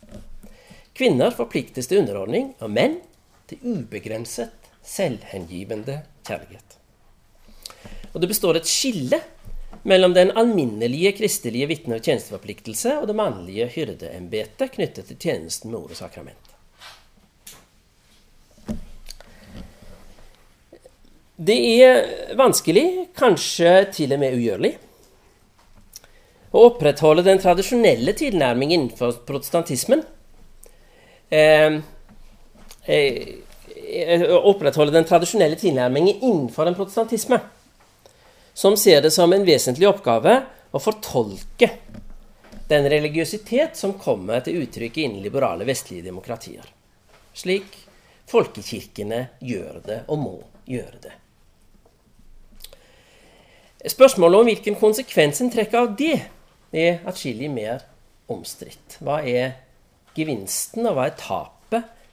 Kvinner 0.96 1.36
forpliktes 1.36 1.92
til 1.92 2.00
underordning, 2.00 2.54
og 2.64 2.72
menn 2.72 3.02
til 3.44 3.60
ubegrenset, 3.76 4.56
selvhengivende 4.80 6.00
kjærlighet. 6.26 6.78
Og 8.12 8.20
Det 8.20 8.28
består 8.30 8.56
et 8.56 8.68
skille 8.68 9.20
mellom 9.86 10.14
den 10.14 10.32
alminnelige 10.34 11.12
kristelige 11.18 11.68
vitne- 11.70 11.98
og 11.98 12.02
tjenesteforpliktelse 12.02 12.98
og 12.98 13.06
det 13.06 13.16
mannlige 13.16 13.68
hyrdeembetet 13.74 14.72
knyttet 14.74 15.10
til 15.10 15.18
tjenesten 15.20 15.70
med 15.70 15.84
ord 15.84 15.94
og 15.94 16.00
sakrament. 16.00 16.52
Det 21.36 21.56
er 21.84 22.34
vanskelig, 22.36 23.12
kanskje 23.16 23.72
til 23.92 24.14
og 24.16 24.22
med 24.22 24.38
ugjørlig, 24.38 24.72
å 26.56 26.62
opprettholde 26.70 27.26
den 27.26 27.42
tradisjonelle 27.42 28.14
tilnærmingen 28.16 28.86
innenfor 28.86 29.18
protestantismen 29.28 30.00
eh, 31.28 31.76
eh, 32.88 33.18
opprettholde 34.42 34.94
den 34.94 35.06
tradisjonelle 35.06 35.58
tilnærmingen 35.60 36.22
innenfor 36.22 36.66
en 36.66 36.74
protestantisme, 36.74 37.38
som 38.54 38.76
ser 38.76 39.02
det 39.04 39.12
som 39.14 39.32
en 39.32 39.46
vesentlig 39.46 39.88
oppgave 39.88 40.40
å 40.74 40.80
fortolke 40.82 41.70
den 42.68 42.88
religiøsitet 42.90 43.76
som 43.78 43.94
kommer 44.00 44.42
til 44.42 44.64
uttrykk 44.64 44.98
innen 45.04 45.22
liberale 45.22 45.66
vestlige 45.68 46.08
demokratier. 46.08 46.66
Slik 47.36 47.76
folkekirkene 48.26 49.20
gjør 49.44 49.80
det, 49.86 50.00
og 50.10 50.18
må 50.18 50.36
gjøre 50.66 51.02
det. 51.04 51.14
Spørsmålet 53.86 54.40
om 54.40 54.48
hvilken 54.50 54.78
konsekvens 54.80 55.40
en 55.44 55.52
trekker 55.52 55.84
av 55.84 55.92
det, 55.98 56.16
er 56.74 57.04
atskillig 57.06 57.48
mer 57.52 57.84
omstridt. 58.32 58.98
Hva 58.98 59.20
er 59.22 59.54
gevinsten, 60.16 60.88
og 60.88 60.96
hva 60.96 61.06
er 61.06 61.14
tapet 61.20 61.55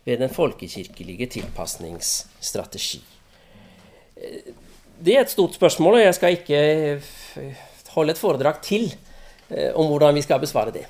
ved 0.05 0.19
den 0.19 0.31
folkekirkelige 0.33 1.29
tilpasningsstrategi? 1.37 3.01
Det 5.03 5.15
er 5.15 5.23
et 5.23 5.31
stort 5.31 5.55
spørsmål, 5.57 5.99
og 5.99 6.05
jeg 6.05 6.15
skal 6.15 6.37
ikke 6.37 6.59
holde 7.93 8.13
et 8.13 8.21
foredrag 8.21 8.61
til 8.65 8.89
eh, 9.49 9.71
om 9.75 9.89
hvordan 9.91 10.15
vi 10.15 10.23
skal 10.25 10.41
besvare 10.41 10.73
det. 10.75 10.85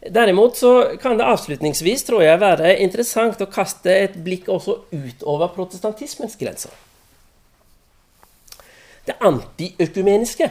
Derimot 0.00 0.56
så 0.56 0.96
kan 1.00 1.18
det 1.18 1.26
avslutningsvis 1.28 2.06
tror 2.08 2.22
jeg, 2.24 2.40
være 2.40 2.78
interessant 2.80 3.42
å 3.42 3.50
kaste 3.52 3.92
et 4.06 4.16
blikk 4.24 4.48
også 4.48 4.78
utover 4.94 5.52
protestantismens 5.52 6.38
grenser. 6.40 6.72
Det 9.04 9.18
antiøkumeniske 9.20 10.48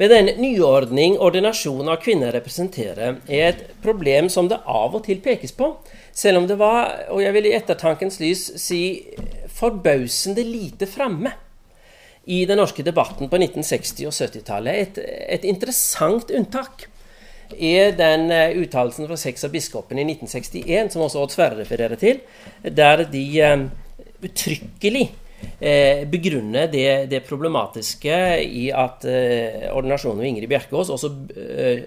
ved 0.00 0.14
den 0.14 0.30
nyordning 0.40 1.18
ordinasjon 1.20 1.90
av 1.92 1.98
kvinner 2.00 2.32
representerer, 2.32 3.18
er 3.28 3.50
et 3.50 3.66
problem 3.84 4.30
som 4.32 4.48
det 4.48 4.56
av 4.64 4.96
og 4.96 5.04
til 5.04 5.20
pekes 5.20 5.52
på, 5.52 5.74
selv 6.16 6.40
om 6.40 6.48
det 6.48 6.56
var, 6.60 6.94
og 7.12 7.20
jeg 7.20 7.36
vil 7.36 7.50
i 7.50 7.54
ettertankens 7.58 8.16
lys 8.22 8.46
si, 8.62 8.80
forbausende 9.60 10.44
lite 10.46 10.88
framme 10.88 11.34
i 12.32 12.46
den 12.48 12.60
norske 12.60 12.84
debatten 12.86 13.28
på 13.28 13.36
1960- 13.36 14.08
og 14.08 14.16
70-tallet. 14.16 14.80
Et, 14.80 15.00
et, 15.36 15.46
interessant 15.52 16.32
unntak 16.32 16.86
er 17.58 17.92
den 17.98 18.28
uh, 18.32 18.56
uttalelsen 18.62 19.08
fra 19.10 19.18
seks 19.20 19.44
av 19.44 19.52
biskopene 19.52 20.00
i 20.04 20.08
1961, 20.14 20.94
som 20.94 21.04
også 21.04 21.24
Odd 21.26 21.34
Sverre 21.34 21.60
refererer 21.60 22.00
til, 22.00 22.22
der 22.64 23.04
de 23.10 23.24
uh, 23.44 23.66
uttrykkelig 24.24 25.08
eh, 25.10 25.19
begrunne 26.10 26.66
det, 26.72 27.10
det, 27.10 27.22
problematiske 27.28 28.16
i 28.40 28.68
at 28.72 29.04
eh, 29.08 29.68
ordinasjonen 29.72 30.22
ved 30.22 30.30
Ingrid 30.30 30.48
Bjerkås 30.48 30.90
også, 30.94 31.10
eh, 31.36 31.82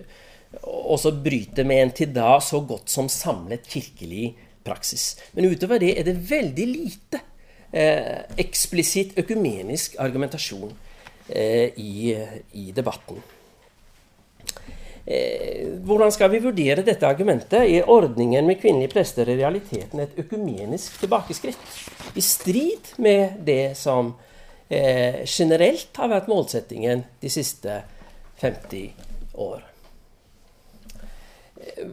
også 0.62 1.16
bryter 1.26 1.66
med 1.68 1.82
en 1.82 1.94
til 1.98 2.14
da 2.14 2.38
så 2.42 2.62
godt 2.62 2.94
som 2.94 3.10
samlet 3.10 3.66
kirkelig 3.70 4.34
praksis. 4.64 5.14
Men 5.34 5.50
utover 5.52 5.82
det 5.82 5.96
er 6.00 6.08
det 6.08 6.18
veldig 6.30 6.68
lite 6.70 7.22
eh, 7.74 8.24
eksplisitt 8.40 9.18
økumenisk 9.20 9.98
argumentasjon 10.02 10.74
eh, 11.30 11.74
i, 11.78 12.14
i 12.54 12.72
debatten. 12.76 13.22
Eh, 15.06 15.68
hvordan 15.84 16.12
skal 16.16 16.32
vi 16.32 16.40
vurdere 16.40 16.84
dette 16.86 17.08
argumentet? 17.08 17.66
Er 17.68 17.90
ordningen 17.92 18.48
med 18.48 18.62
kvinnelige 18.62 18.94
prester 18.94 19.28
i 19.28 19.36
realiteten 19.36 20.00
et 20.00 20.16
økumenisk 20.22 21.02
tilbakeskritt? 21.02 21.60
I 22.16 22.24
strid 22.24 22.94
med 23.04 23.42
det 23.44 23.76
som 23.76 24.14
eh, 24.70 25.26
generelt 25.28 25.92
har 26.00 26.12
vært 26.14 26.30
målsettingen 26.32 27.04
de 27.20 27.32
siste 27.32 27.82
50 28.40 28.94
år. 29.44 29.66
Eh, 31.60 31.84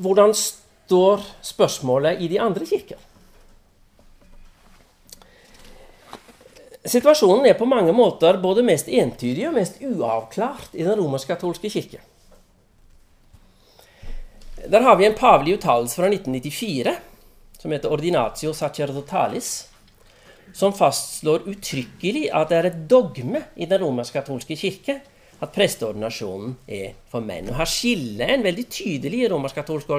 hvordan 0.00 0.32
står 0.32 1.20
spørsmålet 1.44 2.24
i 2.24 2.30
de 2.32 2.40
andre 2.40 2.64
kirker? 2.64 3.10
Situasjonen 6.84 7.44
er 7.48 7.60
på 7.60 7.68
mange 7.68 7.92
måter 7.96 8.40
både 8.40 8.64
mest 8.64 8.88
entydig 8.88 9.46
og 9.48 9.56
mest 9.56 9.78
uavklart 9.84 10.72
i 10.72 10.84
den 10.84 10.96
romersk-katolske 10.96 11.68
kirke. 11.72 12.00
Der 14.70 14.80
har 14.80 14.96
vi 14.96 15.04
en 15.04 15.14
pavlig 15.14 15.58
uttalelse 15.58 15.96
fra 15.96 16.08
1994 16.08 16.94
som 17.58 17.72
heter 17.72 17.88
'Ordinatio 17.88 18.52
sacerdotalis', 18.52 19.66
som 20.52 20.72
fastslår 20.72 21.48
uttrykkelig 21.48 22.28
at 22.32 22.48
det 22.48 22.58
er 22.58 22.66
et 22.68 22.90
dogme 22.90 23.42
i 23.56 23.66
den 23.66 23.82
romersk-katolske 23.82 24.56
kirke 24.56 25.00
at 25.42 25.52
presteordinasjonen 25.52 26.56
er 26.68 26.92
for 27.10 27.20
menn. 27.20 27.48
Og 27.48 27.56
Her 27.56 27.68
skiller 27.68 28.34
en 28.34 28.44
veldig 28.44 28.66
tydelig 28.70 29.30
romersk-katolsk 29.32 29.90